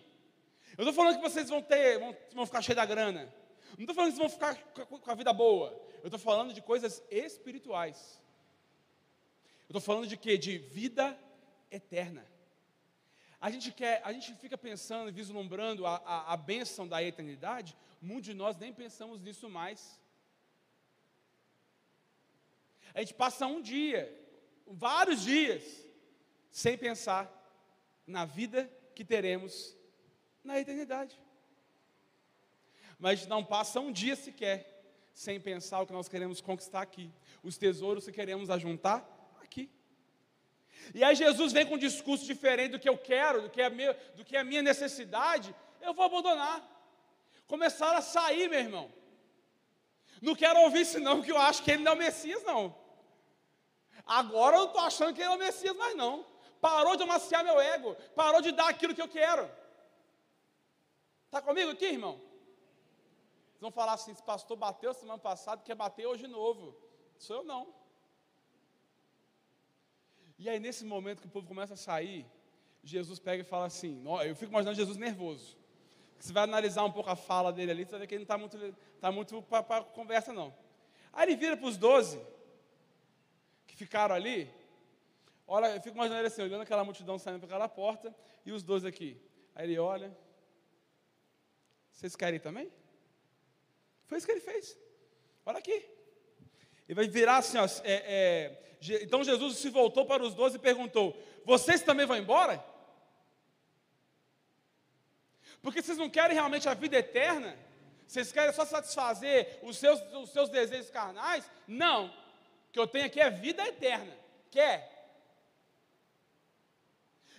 Eu 0.77 0.83
estou 0.83 0.93
falando 0.93 1.17
que 1.17 1.23
vocês 1.23 1.49
vão 1.49 1.63
ter, 1.63 1.99
vão, 1.99 2.17
vão 2.35 2.47
ficar 2.47 2.61
cheios 2.61 2.77
da 2.77 2.85
grana. 2.85 3.33
Não 3.79 3.85
estou 3.85 3.95
falando 3.95 4.13
que 4.13 4.19
vocês 4.19 4.31
vão 4.31 4.53
ficar 4.53 4.57
com 4.85 5.11
a 5.11 5.15
vida 5.15 5.33
boa. 5.33 5.71
Eu 6.03 6.09
estou 6.09 6.19
falando 6.19 6.53
de 6.53 6.61
coisas 6.61 7.03
espirituais. 7.11 8.21
Eu 9.63 9.79
estou 9.79 9.81
falando 9.81 10.07
de 10.07 10.19
quê? 10.19 10.37
De 10.37 10.59
vida 10.59 11.19
eterna. 11.71 12.27
A 13.43 13.51
gente 13.51 13.73
quer, 13.73 14.01
a 14.05 14.13
gente 14.13 14.33
fica 14.37 14.57
pensando 14.57 15.09
e 15.09 15.13
vislumbrando 15.13 15.85
a, 15.85 15.97
a, 15.97 16.33
a 16.35 16.37
bênção 16.37 16.87
da 16.87 17.03
eternidade, 17.03 17.77
muitos 18.01 18.27
de 18.27 18.35
nós 18.35 18.57
nem 18.57 18.73
pensamos 18.73 19.21
nisso 19.21 19.51
mais. 19.51 20.01
A 22.95 23.01
gente 23.01 23.15
passa 23.15 23.49
um 23.49 23.61
dia, 23.61 24.09
vários 24.65 25.23
dias, 25.23 25.65
sem 26.53 26.79
pensar 26.79 27.29
na 28.07 28.25
vida 28.25 28.71
que 28.95 29.05
teremos 29.05 29.77
na 30.45 30.61
eternidade. 30.61 31.21
Mas 32.97 33.27
não 33.27 33.45
passa 33.45 33.81
um 33.81 33.91
dia 33.91 34.15
sequer 34.15 34.69
sem 35.13 35.41
pensar 35.41 35.81
o 35.81 35.87
que 35.89 35.93
nós 35.93 36.09
queremos 36.09 36.41
conquistar 36.41 36.83
aqui, 36.83 37.13
os 37.43 37.59
tesouros 37.59 38.05
que 38.05 38.13
queremos 38.13 38.51
ajuntar 38.51 39.05
e 40.95 41.03
aí 41.05 41.15
Jesus 41.15 41.53
vem 41.53 41.67
com 41.67 41.75
um 41.75 41.79
discurso 41.79 42.25
diferente 42.25 42.73
do 42.73 42.79
que 42.79 42.89
eu 42.89 42.99
quero, 42.99 43.43
do 43.43 43.51
que 43.51 43.61
é, 43.61 43.71
do 44.17 44.25
que 44.25 44.37
é 44.37 44.41
a 44.41 44.45
minha 44.45 44.63
necessidade, 44.63 45.55
eu 45.81 45.95
vou 45.95 46.05
abandonar. 46.05 46.63
Começaram 47.47 47.99
a 47.99 48.03
sair, 48.03 48.49
meu 48.49 48.59
irmão. 48.59 48.93
Não 50.21 50.35
quero 50.35 50.61
ouvir 50.61 50.83
isso 50.83 51.01
não, 51.01 51.17
porque 51.17 51.33
eu 51.33 51.39
acho 51.39 51.63
que 51.63 51.71
ele 51.71 51.83
não 51.83 51.93
é 51.93 51.95
o 51.95 51.99
Messias, 51.99 52.43
não. 52.45 52.75
Agora 54.07 54.57
eu 54.57 54.61
não 54.61 54.67
estou 54.69 54.83
achando 54.83 55.15
que 55.15 55.21
ele 55.21 55.33
é 55.33 55.35
o 55.35 55.39
Messias 55.39 55.77
mais 55.77 55.97
não. 55.97 56.27
Parou 56.61 56.97
de 56.97 57.03
amaciar 57.03 57.43
meu 57.43 57.61
ego, 57.61 57.97
parou 58.15 58.41
de 58.41 58.53
dar 58.53 58.69
aquilo 58.69 58.95
que 58.95 59.03
eu 59.03 59.09
quero. 59.09 59.51
Está 61.27 61.43
comigo 61.43 61.71
aqui, 61.71 61.87
irmão? 61.87 62.21
Vocês 63.53 63.61
vão 63.61 63.73
falar 63.73 63.95
assim, 63.95 64.13
esse 64.13 64.23
pastor 64.23 64.57
bateu 64.57 64.95
semana 64.95 65.19
passada, 65.19 65.63
quer 65.63 65.75
bater 65.75 66.07
hoje 66.07 66.25
de 66.25 66.29
novo. 66.29 66.77
Sou 67.19 67.37
eu 67.37 67.45
não. 67.45 67.82
E 70.43 70.49
aí, 70.49 70.59
nesse 70.59 70.85
momento 70.85 71.21
que 71.21 71.29
o 71.29 71.31
povo 71.31 71.47
começa 71.47 71.75
a 71.75 71.77
sair, 71.77 72.27
Jesus 72.83 73.21
pega 73.21 73.43
e 73.43 73.47
fala 73.47 73.67
assim: 73.67 74.03
eu 74.27 74.35
fico 74.35 74.51
imaginando 74.51 74.77
Jesus 74.77 74.97
nervoso. 74.97 75.57
Você 76.19 76.33
vai 76.33 76.43
analisar 76.43 76.83
um 76.85 76.91
pouco 76.91 77.09
a 77.09 77.15
fala 77.15 77.53
dele 77.53 77.71
ali, 77.71 77.85
você 77.85 77.93
vai 77.93 78.01
ver 78.01 78.07
que 78.09 78.15
ele 78.17 78.25
não 78.25 78.25
está 78.25 78.39
muito, 78.39 78.77
tá 79.01 79.13
muito 79.13 79.41
para 79.43 79.85
conversa, 79.85 80.33
não. 80.33 80.53
Aí 81.13 81.29
ele 81.29 81.37
vira 81.37 81.57
para 81.57 81.69
os 81.69 81.77
doze, 81.77 82.21
que 83.69 83.77
ficaram 83.77 84.17
ali. 84.17 84.51
Olha, 85.47 85.77
eu 85.77 85.81
fico 85.81 85.95
imaginando 85.95 86.23
ele 86.23 86.27
assim, 86.27 86.43
olhando 86.43 86.63
aquela 86.63 86.83
multidão 86.83 87.21
saindo 87.21 87.39
para 87.39 87.47
aquela 87.47 87.69
porta, 87.69 88.13
e 88.45 88.51
os 88.51 88.65
doze 88.65 88.85
aqui. 88.85 89.17
Aí 89.55 89.67
ele 89.67 89.79
olha. 89.79 90.13
Vocês 91.93 92.17
querem 92.17 92.41
também? 92.41 92.69
Foi 94.07 94.19
isso 94.19 94.27
que 94.27 94.33
ele 94.33 94.41
fez. 94.41 94.77
Olha 95.47 95.59
aqui. 95.59 95.89
Ele 96.93 96.95
vai 96.95 97.09
virar 97.09 97.39
assim, 97.39 97.57
ó, 97.57 97.65
é, 97.65 97.81
é, 97.85 98.99
então 99.01 99.25
Jesus 99.25 99.57
se 99.57 99.71
voltou 99.71 100.05
para 100.05 100.23
os 100.23 100.35
doze 100.35 100.57
e 100.57 100.61
perguntou: 100.61 101.17
Vocês 101.43 101.81
também 101.81 102.05
vão 102.05 102.19
embora? 102.19 102.63
Porque 105.63 105.81
vocês 105.81 105.97
não 105.97 106.11
querem 106.11 106.35
realmente 106.35 106.69
a 106.69 106.75
vida 106.75 106.99
eterna? 106.99 107.57
Vocês 108.07 108.31
querem 108.31 108.53
só 108.53 108.67
satisfazer 108.67 109.59
os 109.63 109.79
seus, 109.79 110.03
os 110.13 110.29
seus 110.33 110.51
desejos 110.51 110.91
carnais? 110.91 111.51
Não. 111.67 112.09
O 112.09 112.73
que 112.73 112.79
eu 112.79 112.87
tenho 112.87 113.07
aqui 113.07 113.21
é 113.21 113.31
vida 113.31 113.67
eterna. 113.67 114.15
Quer? 114.51 114.91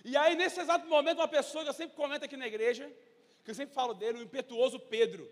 E 0.04 0.16
aí, 0.16 0.34
nesse 0.34 0.58
exato 0.58 0.88
momento, 0.88 1.18
uma 1.18 1.28
pessoa 1.28 1.62
que 1.62 1.70
eu 1.70 1.74
sempre 1.74 1.94
comento 1.94 2.24
aqui 2.24 2.36
na 2.36 2.48
igreja, 2.48 2.92
que 3.44 3.52
eu 3.52 3.54
sempre 3.54 3.72
falo 3.72 3.94
dele, 3.94 4.18
o 4.18 4.22
impetuoso 4.22 4.80
Pedro. 4.80 5.30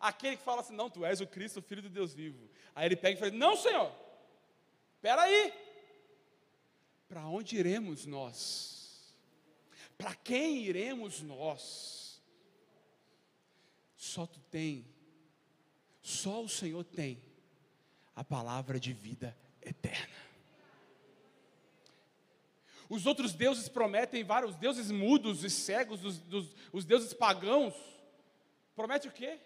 Aquele 0.00 0.38
que 0.38 0.42
fala 0.42 0.62
assim: 0.62 0.74
Não, 0.74 0.88
tu 0.88 1.04
és 1.04 1.20
o 1.20 1.26
Cristo, 1.26 1.58
o 1.58 1.62
Filho 1.62 1.82
de 1.82 1.90
Deus 1.90 2.14
vivo. 2.14 2.48
Aí 2.74 2.86
ele 2.86 2.96
pega 2.96 3.16
e 3.16 3.20
fala: 3.20 3.32
Não, 3.32 3.56
Senhor, 3.56 3.92
espera 4.96 5.22
aí. 5.22 5.52
Para 7.06 7.26
onde 7.26 7.56
iremos 7.56 8.06
nós? 8.06 9.14
Para 9.98 10.14
quem 10.14 10.62
iremos 10.62 11.20
nós? 11.20 12.22
Só 13.96 14.26
tu 14.26 14.40
tem, 14.50 14.86
só 16.00 16.42
o 16.42 16.48
Senhor 16.48 16.82
tem 16.84 17.22
a 18.16 18.24
palavra 18.24 18.80
de 18.80 18.94
vida 18.94 19.36
eterna. 19.60 20.16
Os 22.88 23.06
outros 23.06 23.34
deuses 23.34 23.68
prometem 23.68 24.24
vários, 24.24 24.52
os 24.52 24.56
deuses 24.56 24.90
mudos 24.90 25.44
e 25.44 25.50
cegos, 25.50 26.04
os, 26.04 26.18
dos, 26.18 26.56
os 26.72 26.84
deuses 26.84 27.12
pagãos, 27.12 27.74
promete 28.74 29.06
o 29.06 29.12
quê? 29.12 29.38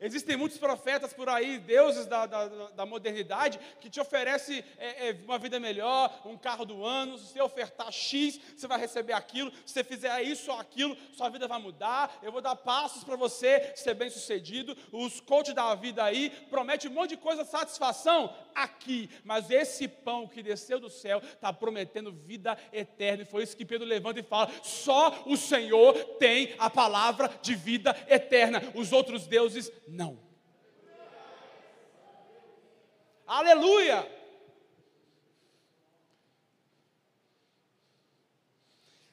Existem 0.00 0.36
muitos 0.36 0.58
profetas 0.58 1.12
por 1.12 1.28
aí, 1.28 1.58
deuses 1.58 2.06
da, 2.06 2.24
da, 2.24 2.46
da 2.46 2.86
modernidade, 2.86 3.58
que 3.80 3.90
te 3.90 4.00
oferecem 4.00 4.64
é, 4.78 5.08
é, 5.08 5.12
uma 5.24 5.38
vida 5.38 5.58
melhor, 5.58 6.22
um 6.24 6.36
carro 6.36 6.64
do 6.64 6.84
ano. 6.84 7.18
Se 7.18 7.32
você 7.32 7.40
ofertar 7.42 7.90
X, 7.90 8.40
você 8.56 8.66
vai 8.66 8.78
receber 8.78 9.12
aquilo. 9.12 9.50
Se 9.66 9.74
você 9.74 9.84
fizer 9.84 10.22
isso 10.22 10.52
ou 10.52 10.58
aquilo, 10.58 10.96
sua 11.12 11.28
vida 11.28 11.48
vai 11.48 11.60
mudar. 11.60 12.16
Eu 12.22 12.30
vou 12.30 12.40
dar 12.40 12.54
passos 12.54 13.02
para 13.02 13.16
você 13.16 13.72
ser 13.74 13.94
bem 13.94 14.08
sucedido. 14.08 14.76
Os 14.92 15.20
coaches 15.20 15.54
da 15.54 15.74
vida 15.74 16.04
aí 16.04 16.30
prometem 16.48 16.90
um 16.90 16.94
monte 16.94 17.10
de 17.10 17.16
coisa, 17.16 17.44
satisfação 17.44 18.32
aqui. 18.54 19.10
Mas 19.24 19.50
esse 19.50 19.88
pão 19.88 20.28
que 20.28 20.42
desceu 20.42 20.78
do 20.78 20.90
céu 20.90 21.18
está 21.18 21.52
prometendo 21.52 22.12
vida 22.12 22.56
eterna. 22.72 23.22
E 23.22 23.26
foi 23.26 23.42
isso 23.42 23.56
que 23.56 23.64
Pedro 23.64 23.86
levanta 23.86 24.20
e 24.20 24.22
fala: 24.22 24.50
só 24.62 25.24
o 25.26 25.36
Senhor 25.36 25.94
tem 26.18 26.54
a 26.58 26.70
palavra 26.70 27.28
de 27.42 27.54
vida 27.54 27.96
eterna. 28.08 28.62
Os 28.74 28.92
outros 28.92 29.26
deuses 29.26 29.72
não. 29.88 30.18
Aleluia! 33.26 34.18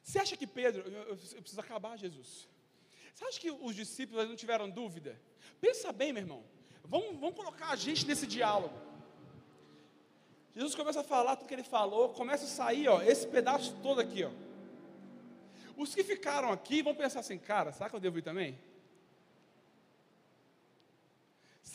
Você 0.01 0.19
acha 0.19 0.37
que 0.37 0.47
Pedro, 0.47 0.81
eu, 0.83 0.91
eu, 0.91 1.09
eu, 1.09 1.41
preciso 1.41 1.59
acabar, 1.59 1.97
Jesus. 1.97 2.47
Você 3.13 3.25
acha 3.25 3.39
que 3.39 3.51
os 3.51 3.75
discípulos 3.75 4.27
não 4.27 4.35
tiveram 4.35 4.69
dúvida? 4.69 5.19
Pensa 5.59 5.91
bem, 5.91 6.13
meu 6.13 6.23
irmão. 6.23 6.43
Vamos, 6.85 7.19
vamos 7.19 7.35
colocar 7.35 7.69
a 7.69 7.75
gente 7.75 8.05
nesse 8.05 8.25
diálogo. 8.25 8.77
Jesus 10.55 10.73
começa 10.73 11.01
a 11.01 11.03
falar 11.03 11.35
tudo 11.35 11.49
que 11.49 11.53
ele 11.53 11.63
falou, 11.63 12.09
começa 12.09 12.45
a 12.45 12.47
sair, 12.47 12.87
ó, 12.87 13.01
esse 13.01 13.27
pedaço 13.27 13.75
todo 13.83 13.99
aqui, 13.99 14.23
ó. 14.23 14.31
Os 15.75 15.93
que 15.93 16.01
ficaram 16.01 16.49
aqui 16.49 16.81
vão 16.81 16.95
pensar 16.95 17.19
assim, 17.19 17.37
cara, 17.37 17.73
será 17.73 17.89
que 17.89 17.95
eu 17.95 17.99
devo 17.99 18.17
ir 18.19 18.21
também? 18.21 18.57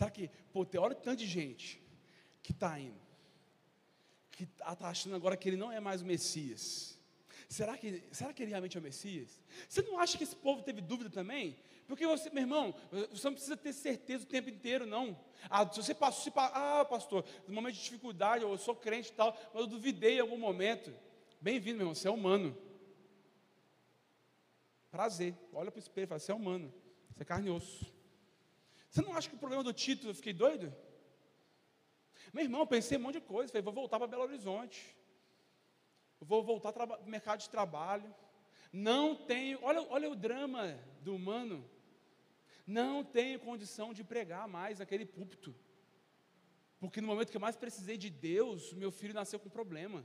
Será 0.00 0.10
que, 0.10 0.30
pô, 0.50 0.64
tem 0.64 0.80
olha 0.80 0.94
tanto 0.94 1.18
de 1.18 1.26
gente 1.26 1.78
que 2.42 2.52
está 2.52 2.80
indo, 2.80 2.98
que 4.30 4.44
está 4.44 4.74
tá 4.74 4.88
achando 4.88 5.14
agora 5.14 5.36
que 5.36 5.46
ele 5.46 5.58
não 5.58 5.70
é 5.70 5.78
mais 5.78 6.00
o 6.00 6.06
Messias. 6.06 6.98
Será 7.50 7.76
que, 7.76 8.02
será 8.10 8.32
que 8.32 8.42
ele 8.42 8.48
realmente 8.48 8.78
é 8.78 8.80
o 8.80 8.82
Messias? 8.82 9.38
Você 9.68 9.82
não 9.82 9.98
acha 9.98 10.16
que 10.16 10.24
esse 10.24 10.34
povo 10.34 10.62
teve 10.62 10.80
dúvida 10.80 11.10
também? 11.10 11.54
Porque 11.86 12.06
você, 12.06 12.30
meu 12.30 12.44
irmão, 12.44 12.74
você 13.10 13.26
não 13.26 13.34
precisa 13.34 13.58
ter 13.58 13.74
certeza 13.74 14.24
o 14.24 14.26
tempo 14.26 14.48
inteiro, 14.48 14.86
não. 14.86 15.20
Ah, 15.50 15.70
se 15.70 15.82
você 15.82 15.92
passou, 15.92 16.24
se, 16.24 16.32
ah, 16.34 16.82
pastor, 16.88 17.22
no 17.46 17.52
momento 17.52 17.74
de 17.74 17.82
dificuldade, 17.82 18.42
eu 18.42 18.56
sou 18.56 18.74
crente 18.74 19.10
e 19.10 19.12
tal, 19.12 19.38
mas 19.52 19.60
eu 19.60 19.66
duvidei 19.66 20.16
em 20.16 20.20
algum 20.20 20.38
momento. 20.38 20.90
Bem-vindo, 21.42 21.76
meu 21.76 21.84
irmão, 21.84 21.94
você 21.94 22.08
é 22.08 22.10
humano. 22.10 22.56
Prazer. 24.90 25.34
Olha 25.52 25.70
para 25.70 25.78
o 25.78 25.82
espelho 25.82 26.04
e 26.04 26.08
fala, 26.08 26.18
você 26.18 26.32
é 26.32 26.34
humano, 26.34 26.72
você 27.12 27.22
é 27.22 27.26
carne 27.26 27.48
e 27.48 27.50
osso. 27.50 27.99
Você 28.90 29.02
não 29.02 29.14
acha 29.14 29.28
que 29.28 29.36
o 29.36 29.38
problema 29.38 29.62
do 29.62 29.72
título 29.72 30.10
eu 30.10 30.14
fiquei 30.14 30.32
doido? 30.32 30.74
Meu 32.32 32.42
irmão, 32.44 32.66
pensei 32.66 32.98
um 32.98 33.02
monte 33.02 33.14
de 33.14 33.20
coisa. 33.20 33.52
Falei, 33.52 33.62
vou 33.62 33.72
voltar 33.72 33.98
para 33.98 34.08
Belo 34.08 34.24
Horizonte. 34.24 34.96
Vou 36.20 36.42
voltar 36.42 36.72
para 36.72 37.00
o 37.00 37.08
mercado 37.08 37.38
de 37.40 37.48
trabalho. 37.48 38.12
Não 38.72 39.14
tenho, 39.14 39.58
olha, 39.62 39.82
olha 39.88 40.10
o 40.10 40.16
drama 40.16 40.76
do 41.00 41.14
humano. 41.14 41.64
Não 42.66 43.04
tenho 43.04 43.38
condição 43.38 43.94
de 43.94 44.02
pregar 44.02 44.48
mais 44.48 44.80
aquele 44.80 45.06
púlpito. 45.06 45.54
Porque 46.80 47.00
no 47.00 47.06
momento 47.06 47.30
que 47.30 47.36
eu 47.36 47.40
mais 47.40 47.56
precisei 47.56 47.96
de 47.96 48.10
Deus, 48.10 48.72
meu 48.72 48.90
filho 48.90 49.14
nasceu 49.14 49.38
com 49.38 49.48
problema. 49.48 50.04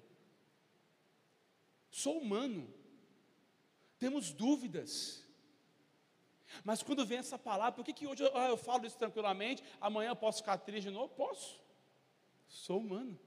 Sou 1.89 2.19
humano. 2.19 2.71
Temos 3.97 4.31
dúvidas. 4.31 5.24
Mas 6.63 6.81
quando 6.81 7.05
vem 7.05 7.17
essa 7.17 7.37
palavra, 7.37 7.73
por 7.73 7.83
que, 7.83 7.93
que 7.93 8.07
hoje 8.07 8.23
eu, 8.23 8.37
ah, 8.37 8.47
eu 8.47 8.57
falo 8.57 8.85
isso 8.85 8.97
tranquilamente, 8.97 9.63
amanhã 9.79 10.09
eu 10.09 10.15
posso 10.15 10.39
ficar 10.39 10.57
triste 10.57 10.87
de 10.87 10.91
novo? 10.91 11.09
Posso. 11.09 11.59
Sou 12.47 12.79
humano. 12.79 13.19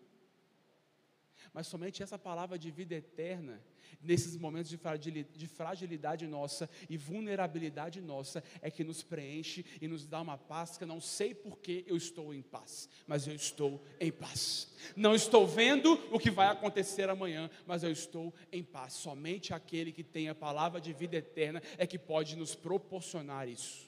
Mas 1.53 1.67
somente 1.67 2.03
essa 2.03 2.19
palavra 2.19 2.59
de 2.59 2.71
vida 2.71 2.95
eterna 2.95 3.63
nesses 4.01 4.37
momentos 4.37 4.71
de 4.71 5.47
fragilidade 5.47 6.27
nossa 6.27 6.69
e 6.89 6.97
vulnerabilidade 6.97 8.01
nossa, 8.01 8.43
é 8.61 8.71
que 8.71 8.85
nos 8.85 9.03
preenche 9.03 9.65
e 9.81 9.89
nos 9.89 10.07
dá 10.07 10.21
uma 10.21 10.39
paz 10.39 10.77
que 10.77 10.85
eu 10.85 10.89
não 10.89 11.01
sei 11.01 11.35
porque 11.35 11.85
eu 11.87 11.97
estou 11.97 12.33
em 12.33 12.43
paz, 12.43 12.89
mas 13.07 13.27
eu 13.27 13.35
estou 13.35 13.83
em 14.01 14.13
paz. 14.13 14.73
Não 14.95 15.15
estou 15.15 15.47
vendo 15.47 15.95
o 16.13 16.19
que 16.19 16.31
vai 16.31 16.49
acontecer 16.49 17.09
amanhã, 17.09 17.51
mas 17.67 17.83
eu 17.83 17.91
estou 17.91 18.33
em 18.53 18.63
paz. 18.63 18.95
Somente 18.95 19.53
aquele 19.53 19.93
que 19.93 20.05
tem 20.05 20.29
a 20.29 20.35
palavra 20.35 20.81
de 20.81 20.93
vida 20.93 21.17
eterna 21.17 21.63
é 21.77 21.87
que 21.87 21.99
pode 21.99 22.37
nos 22.37 22.55
proporcionar 22.55 23.49
isso. 23.49 23.88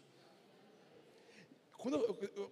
Quando 1.81 1.97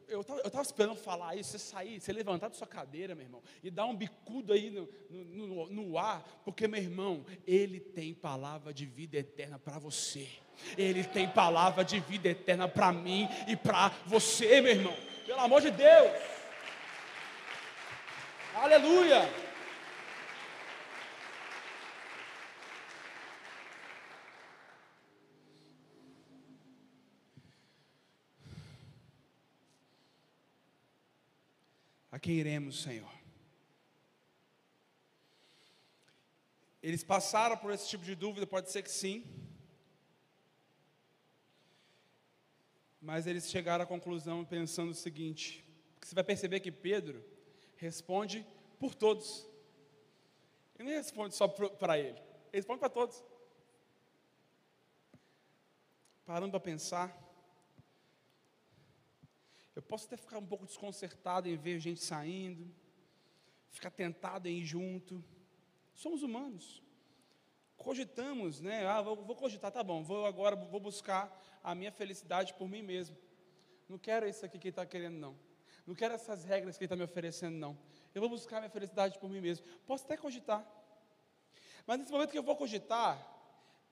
eu 0.08 0.20
estava 0.20 0.62
esperando 0.62 0.96
falar 0.96 1.36
isso, 1.36 1.50
você 1.50 1.58
sair, 1.58 2.00
você 2.00 2.12
levantar 2.12 2.48
da 2.48 2.54
sua 2.54 2.66
cadeira, 2.66 3.14
meu 3.14 3.24
irmão, 3.24 3.42
e 3.62 3.70
dar 3.70 3.84
um 3.84 3.94
bicudo 3.94 4.54
aí 4.54 4.70
no, 4.70 4.88
no, 5.10 5.70
no 5.70 5.98
ar, 5.98 6.26
porque, 6.44 6.66
meu 6.66 6.80
irmão, 6.80 7.26
Ele 7.46 7.78
tem 7.78 8.14
palavra 8.14 8.72
de 8.72 8.86
vida 8.86 9.18
eterna 9.18 9.58
para 9.58 9.78
você. 9.78 10.26
Ele 10.76 11.04
tem 11.04 11.28
palavra 11.28 11.84
de 11.84 12.00
vida 12.00 12.28
eterna 12.28 12.66
para 12.66 12.90
mim 12.90 13.28
e 13.46 13.54
para 13.54 13.90
você, 14.06 14.60
meu 14.60 14.72
irmão. 14.72 14.96
Pelo 15.26 15.40
amor 15.40 15.60
de 15.60 15.70
Deus. 15.70 16.10
Aleluia. 18.54 19.47
Iremos, 32.32 32.82
Senhor? 32.82 33.10
Eles 36.82 37.02
passaram 37.02 37.56
por 37.56 37.72
esse 37.72 37.88
tipo 37.88 38.04
de 38.04 38.14
dúvida, 38.14 38.46
pode 38.46 38.70
ser 38.70 38.82
que 38.82 38.90
sim. 38.90 39.24
Mas 43.00 43.26
eles 43.26 43.50
chegaram 43.50 43.84
à 43.84 43.86
conclusão 43.86 44.44
pensando 44.44 44.90
o 44.90 44.94
seguinte: 44.94 45.64
você 46.00 46.14
vai 46.14 46.24
perceber 46.24 46.60
que 46.60 46.70
Pedro 46.70 47.24
responde 47.76 48.46
por 48.78 48.94
todos. 48.94 49.46
Ele 50.78 50.90
não 50.90 50.96
responde 50.96 51.34
só 51.34 51.48
para 51.48 51.98
ele, 51.98 52.18
ele 52.18 52.52
responde 52.52 52.78
para 52.80 52.88
todos. 52.88 53.22
Parando 56.24 56.50
para 56.50 56.60
pensar, 56.60 57.27
eu 59.78 59.82
posso 59.82 60.06
até 60.06 60.16
ficar 60.16 60.38
um 60.38 60.44
pouco 60.44 60.66
desconcertado 60.66 61.48
em 61.48 61.56
ver 61.56 61.78
gente 61.78 62.02
saindo, 62.02 62.68
ficar 63.70 63.92
tentado 63.92 64.48
em 64.48 64.58
ir 64.58 64.64
junto. 64.64 65.24
Somos 65.94 66.24
humanos. 66.24 66.82
Cogitamos, 67.76 68.60
né? 68.60 68.84
Ah, 68.88 69.00
vou, 69.00 69.14
vou 69.24 69.36
cogitar, 69.36 69.70
tá 69.70 69.84
bom, 69.84 70.02
vou 70.02 70.26
agora 70.26 70.56
vou 70.56 70.80
buscar 70.80 71.32
a 71.62 71.76
minha 71.76 71.92
felicidade 71.92 72.54
por 72.54 72.68
mim 72.68 72.82
mesmo. 72.82 73.16
Não 73.88 73.98
quero 73.98 74.28
isso 74.28 74.44
aqui 74.44 74.58
que 74.58 74.66
ele 74.66 74.72
está 74.72 74.84
querendo, 74.84 75.14
não. 75.14 75.38
Não 75.86 75.94
quero 75.94 76.12
essas 76.12 76.42
regras 76.42 76.76
que 76.76 76.82
ele 76.82 76.86
está 76.86 76.96
me 76.96 77.04
oferecendo, 77.04 77.56
não. 77.56 77.78
Eu 78.12 78.20
vou 78.20 78.28
buscar 78.28 78.56
a 78.56 78.60
minha 78.62 78.70
felicidade 78.70 79.16
por 79.16 79.30
mim 79.30 79.40
mesmo. 79.40 79.64
Posso 79.86 80.04
até 80.04 80.16
cogitar. 80.16 80.66
Mas 81.86 82.00
nesse 82.00 82.10
momento 82.10 82.32
que 82.32 82.38
eu 82.38 82.42
vou 82.42 82.56
cogitar, 82.56 83.16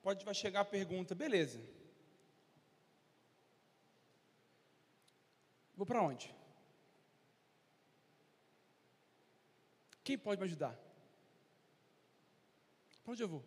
pode 0.01 0.25
vai 0.25 0.33
chegar 0.33 0.59
a 0.59 0.65
pergunta, 0.65 1.15
beleza. 1.15 1.61
Vou 5.77 5.85
para 5.85 6.01
onde? 6.01 6.33
Quem 10.03 10.17
pode 10.17 10.41
me 10.41 10.45
ajudar? 10.45 10.75
Para 13.03 13.11
onde 13.13 13.21
eu 13.21 13.27
vou? 13.27 13.41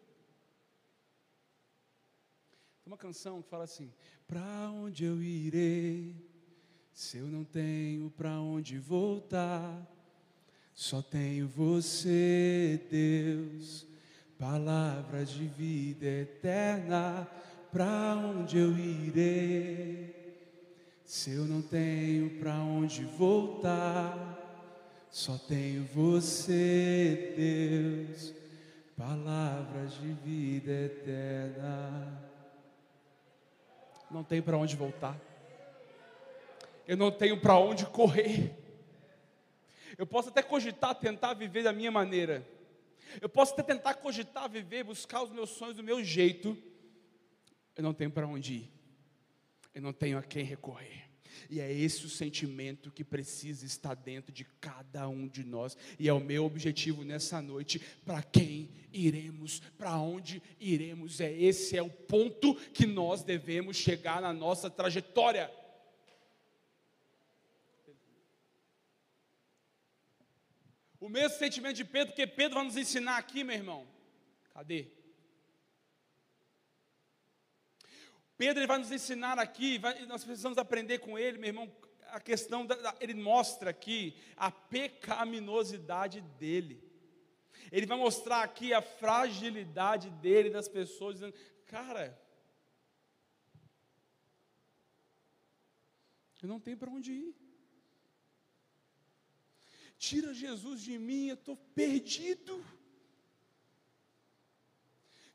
Tem 2.83 2.87
uma 2.87 2.97
canção 2.97 3.43
que 3.43 3.49
fala 3.49 3.65
assim: 3.65 3.93
Para 4.29 4.71
onde 4.71 5.05
eu 5.05 5.21
irei, 5.21 6.15
se 6.93 7.19
eu 7.19 7.27
não 7.27 7.45
tenho 7.45 8.11
para 8.13 8.39
onde 8.41 8.79
voltar? 8.79 9.85
Só 10.73 11.03
tenho 11.03 11.49
você, 11.49 12.87
Deus, 12.89 13.87
palavra 14.39 15.25
de 15.25 15.47
vida 15.49 16.07
eterna. 16.07 17.29
Para 17.73 18.17
onde 18.17 18.57
eu 18.57 18.79
irei? 18.79 20.20
Se 21.11 21.33
eu 21.33 21.45
não 21.45 21.61
tenho 21.61 22.39
para 22.39 22.55
onde 22.55 23.05
voltar, 23.05 24.15
só 25.11 25.37
tenho 25.37 25.85
você, 25.87 27.35
Deus, 27.37 28.33
palavras 28.97 29.95
de 29.95 30.07
vida 30.13 30.71
eterna. 30.71 32.31
Não 34.09 34.23
tem 34.23 34.41
para 34.41 34.57
onde 34.57 34.77
voltar. 34.77 35.21
Eu 36.87 36.97
não 36.97 37.11
tenho 37.11 37.41
para 37.41 37.59
onde 37.59 37.87
correr. 37.87 38.57
Eu 39.99 40.07
posso 40.07 40.29
até 40.29 40.45
cogitar 40.45 40.95
tentar 40.95 41.35
viver 41.35 41.65
da 41.65 41.73
minha 41.73 41.91
maneira. 41.91 42.47
Eu 43.21 43.29
posso 43.29 43.53
até 43.53 43.65
tentar 43.65 43.95
cogitar 43.95 44.49
viver, 44.49 44.85
buscar 44.85 45.25
os 45.25 45.31
meus 45.31 45.51
sonhos 45.51 45.75
do 45.75 45.83
meu 45.83 46.05
jeito. 46.05 46.57
Eu 47.75 47.83
não 47.83 47.93
tenho 47.93 48.13
para 48.13 48.29
onde 48.29 48.55
ir. 48.55 48.80
Eu 49.75 49.83
não 49.83 49.93
tenho 49.93 50.19
a 50.19 50.23
quem 50.23 50.45
recorrer. 50.45 51.11
E 51.49 51.61
é 51.61 51.73
esse 51.73 52.05
o 52.05 52.09
sentimento 52.09 52.91
que 52.91 53.05
precisa 53.05 53.65
estar 53.65 53.95
dentro 53.95 54.33
de 54.33 54.45
cada 54.61 55.09
um 55.09 55.27
de 55.29 55.45
nós. 55.45 55.77
E 55.99 56.09
é 56.09 56.13
o 56.13 56.21
meu 56.21 56.45
objetivo 56.45 57.05
nessa 57.05 57.41
noite. 57.41 57.79
Para 58.05 58.23
quem 58.23 58.71
iremos? 58.93 59.61
Para 59.79 59.97
onde 59.99 60.43
iremos? 60.59 61.21
É 61.21 61.33
esse 61.33 61.77
é 61.77 61.83
o 61.83 61.91
ponto 61.91 62.55
que 62.73 62.87
nós 62.87 63.23
devemos 63.23 63.77
chegar 63.77 64.21
na 64.21 64.33
nossa 64.33 64.69
trajetória. 64.69 65.51
O 71.01 71.09
mesmo 71.09 71.39
sentimento 71.39 71.77
de 71.77 71.85
Pedro, 71.85 72.09
porque 72.09 72.27
Pedro 72.27 72.57
vai 72.57 72.65
nos 72.65 72.77
ensinar 72.77 73.17
aqui, 73.17 73.43
meu 73.43 73.57
irmão. 73.57 73.89
Cadê? 74.53 75.00
Pedro 78.41 78.61
ele 78.61 78.67
vai 78.67 78.79
nos 78.79 78.91
ensinar 78.91 79.39
aqui, 79.39 79.77
vai, 79.77 80.07
nós 80.07 80.25
precisamos 80.25 80.57
aprender 80.57 80.99
com 81.01 81.19
ele, 81.19 81.37
meu 81.37 81.49
irmão, 81.49 81.71
a 82.07 82.19
questão, 82.19 82.65
da, 82.65 82.75
da, 82.75 82.97
ele 82.99 83.13
mostra 83.13 83.69
aqui 83.69 84.17
a 84.35 84.51
pecaminosidade 84.51 86.23
dele. 86.23 86.83
Ele 87.71 87.85
vai 87.85 87.99
mostrar 87.99 88.43
aqui 88.43 88.73
a 88.73 88.81
fragilidade 88.81 90.09
dele, 90.09 90.49
das 90.49 90.67
pessoas, 90.69 91.17
dizendo, 91.17 91.35
cara, 91.67 92.19
eu 96.43 96.49
não 96.49 96.59
tenho 96.59 96.79
para 96.79 96.91
onde 96.91 97.13
ir. 97.13 97.37
Tira 99.99 100.33
Jesus 100.33 100.81
de 100.81 100.99
mim, 100.99 101.27
eu 101.27 101.35
estou 101.35 101.59
perdido. 101.75 102.65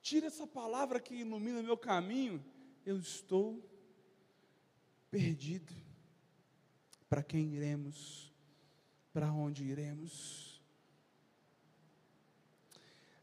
Tira 0.01 0.25
essa 0.25 0.47
palavra 0.47 0.99
que 0.99 1.13
ilumina 1.13 1.61
meu 1.61 1.77
caminho 1.77 2.43
eu 2.85 2.97
estou 2.99 3.67
perdido. 5.09 5.73
Para 7.09 7.23
quem 7.23 7.53
iremos? 7.53 8.31
Para 9.11 9.31
onde 9.31 9.63
iremos? 9.63 10.61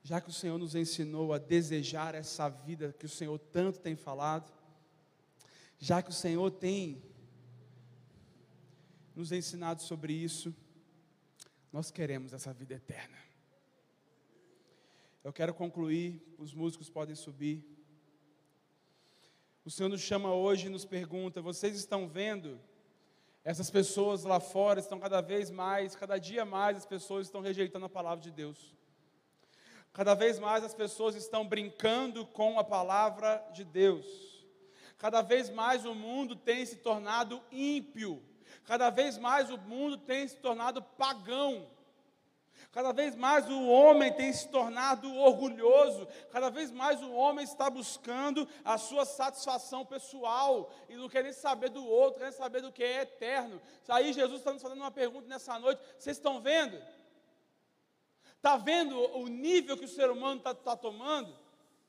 Já 0.02 0.20
que 0.20 0.30
o 0.30 0.32
Senhor 0.32 0.58
nos 0.58 0.74
ensinou 0.74 1.32
a 1.32 1.38
desejar 1.38 2.14
essa 2.14 2.48
vida 2.48 2.92
que 2.92 3.06
o 3.06 3.08
Senhor 3.08 3.38
tanto 3.38 3.78
tem 3.78 3.94
falado, 3.94 4.52
já 5.78 6.02
que 6.02 6.10
o 6.10 6.14
Senhor 6.14 6.50
tem 6.50 7.02
nos 9.14 9.30
ensinado 9.30 9.82
sobre 9.82 10.12
isso, 10.12 10.54
nós 11.72 11.90
queremos 11.90 12.32
essa 12.32 12.52
vida 12.52 12.74
eterna. 12.74 13.18
Eu 15.22 15.32
quero 15.32 15.54
concluir, 15.54 16.20
os 16.36 16.52
músicos 16.52 16.90
podem 16.90 17.14
subir. 17.14 17.71
O 19.64 19.70
Senhor 19.70 19.88
nos 19.88 20.00
chama 20.00 20.34
hoje 20.34 20.66
e 20.66 20.70
nos 20.70 20.84
pergunta: 20.84 21.40
vocês 21.40 21.76
estão 21.76 22.08
vendo? 22.08 22.60
Essas 23.44 23.70
pessoas 23.70 24.24
lá 24.24 24.40
fora 24.40 24.80
estão 24.80 24.98
cada 24.98 25.20
vez 25.20 25.50
mais, 25.50 25.94
cada 25.94 26.18
dia 26.18 26.44
mais 26.44 26.78
as 26.78 26.86
pessoas 26.86 27.26
estão 27.26 27.40
rejeitando 27.40 27.86
a 27.86 27.88
palavra 27.88 28.22
de 28.22 28.32
Deus. 28.32 28.74
Cada 29.92 30.14
vez 30.14 30.38
mais 30.40 30.64
as 30.64 30.74
pessoas 30.74 31.14
estão 31.14 31.46
brincando 31.46 32.26
com 32.26 32.58
a 32.58 32.64
palavra 32.64 33.44
de 33.52 33.64
Deus. 33.64 34.04
Cada 34.98 35.22
vez 35.22 35.48
mais 35.48 35.84
o 35.84 35.94
mundo 35.94 36.34
tem 36.34 36.66
se 36.66 36.76
tornado 36.76 37.40
ímpio. 37.52 38.20
Cada 38.64 38.90
vez 38.90 39.16
mais 39.16 39.48
o 39.48 39.58
mundo 39.58 39.96
tem 39.96 40.26
se 40.26 40.36
tornado 40.38 40.82
pagão. 40.82 41.68
Cada 42.70 42.92
vez 42.92 43.14
mais 43.14 43.48
o 43.50 43.68
homem 43.68 44.12
tem 44.14 44.32
se 44.32 44.48
tornado 44.48 45.14
orgulhoso, 45.14 46.08
cada 46.30 46.48
vez 46.48 46.70
mais 46.70 47.02
o 47.02 47.12
homem 47.12 47.44
está 47.44 47.68
buscando 47.68 48.48
a 48.64 48.78
sua 48.78 49.04
satisfação 49.04 49.84
pessoal 49.84 50.72
e 50.88 50.96
não 50.96 51.08
quer 51.08 51.22
nem 51.22 51.34
saber 51.34 51.68
do 51.68 51.84
outro, 51.84 52.20
quer 52.20 52.32
saber 52.32 52.62
do 52.62 52.72
que 52.72 52.82
é 52.82 53.02
eterno. 53.02 53.60
Aí 53.88 54.12
Jesus 54.12 54.38
está 54.38 54.52
nos 54.52 54.62
fazendo 54.62 54.80
uma 54.80 54.90
pergunta 54.90 55.28
nessa 55.28 55.58
noite: 55.58 55.82
vocês 55.98 56.16
estão 56.16 56.40
vendo? 56.40 56.82
Está 58.36 58.56
vendo 58.56 58.98
o 59.18 59.28
nível 59.28 59.76
que 59.76 59.84
o 59.84 59.88
ser 59.88 60.10
humano 60.10 60.38
está 60.38 60.54
tá 60.54 60.74
tomando? 60.74 61.38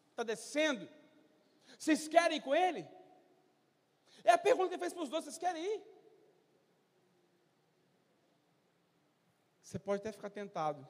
Está 0.09 0.23
descendo? 0.23 0.87
Vocês 1.79 2.07
querem 2.07 2.37
ir 2.37 2.41
com 2.41 2.53
ele? 2.53 2.85
É 4.23 4.31
a 4.31 4.37
pergunta 4.37 4.67
que 4.67 4.75
ele 4.75 4.81
fez 4.81 4.93
para 4.93 5.03
os 5.03 5.09
dois: 5.09 5.23
vocês 5.23 5.37
querem 5.37 5.63
ir? 5.63 5.92
Você 9.73 9.79
pode 9.79 10.01
até 10.01 10.11
ficar 10.11 10.29
tentado, 10.29 10.87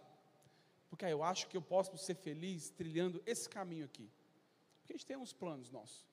porque 0.89 1.05
eu 1.05 1.23
acho 1.23 1.47
que 1.47 1.55
eu 1.55 1.61
posso 1.61 1.97
ser 1.97 2.15
feliz 2.15 2.69
trilhando 2.69 3.23
esse 3.25 3.47
caminho 3.47 3.85
aqui. 3.85 4.11
Porque 4.79 4.91
a 4.91 4.97
gente 4.97 5.05
tem 5.05 5.15
uns 5.15 5.31
planos 5.31 5.71
nossos. 5.71 6.05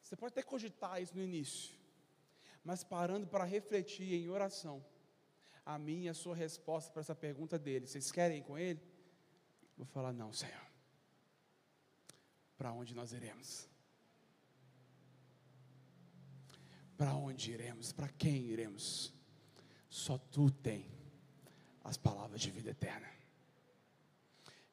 Você 0.00 0.14
pode 0.14 0.34
até 0.34 0.42
cogitar 0.44 1.02
isso 1.02 1.16
no 1.16 1.20
início, 1.20 1.76
mas 2.62 2.84
parando 2.84 3.26
para 3.26 3.42
refletir 3.42 4.14
em 4.14 4.28
oração, 4.28 4.84
a 5.66 5.76
minha 5.80 6.12
a 6.12 6.14
sua 6.14 6.36
resposta 6.36 6.92
para 6.92 7.00
essa 7.00 7.16
pergunta 7.16 7.58
dele: 7.58 7.88
vocês 7.88 8.12
querem 8.12 8.38
ir 8.38 8.44
com 8.44 8.56
ele? 8.56 8.80
Vou 9.76 9.84
falar: 9.84 10.12
não, 10.12 10.32
Senhor. 10.32 10.64
Para 12.56 12.72
onde 12.72 12.94
nós 12.94 13.12
iremos? 13.12 13.68
Para 16.96 17.16
onde 17.16 17.50
iremos? 17.50 17.92
Para 17.92 18.08
quem 18.10 18.44
iremos? 18.44 19.17
Só 19.88 20.18
tu 20.18 20.50
tem 20.50 20.86
as 21.82 21.96
palavras 21.96 22.40
de 22.40 22.50
vida 22.50 22.70
eterna. 22.70 23.08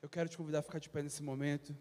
Eu 0.02 0.10
quero 0.10 0.30
te 0.30 0.38
convidar 0.38 0.60
a 0.60 0.62
ficar 0.62 0.80
de 0.80 0.90
pé 0.90 1.02
nesse 1.02 1.24
momento. 1.24 1.76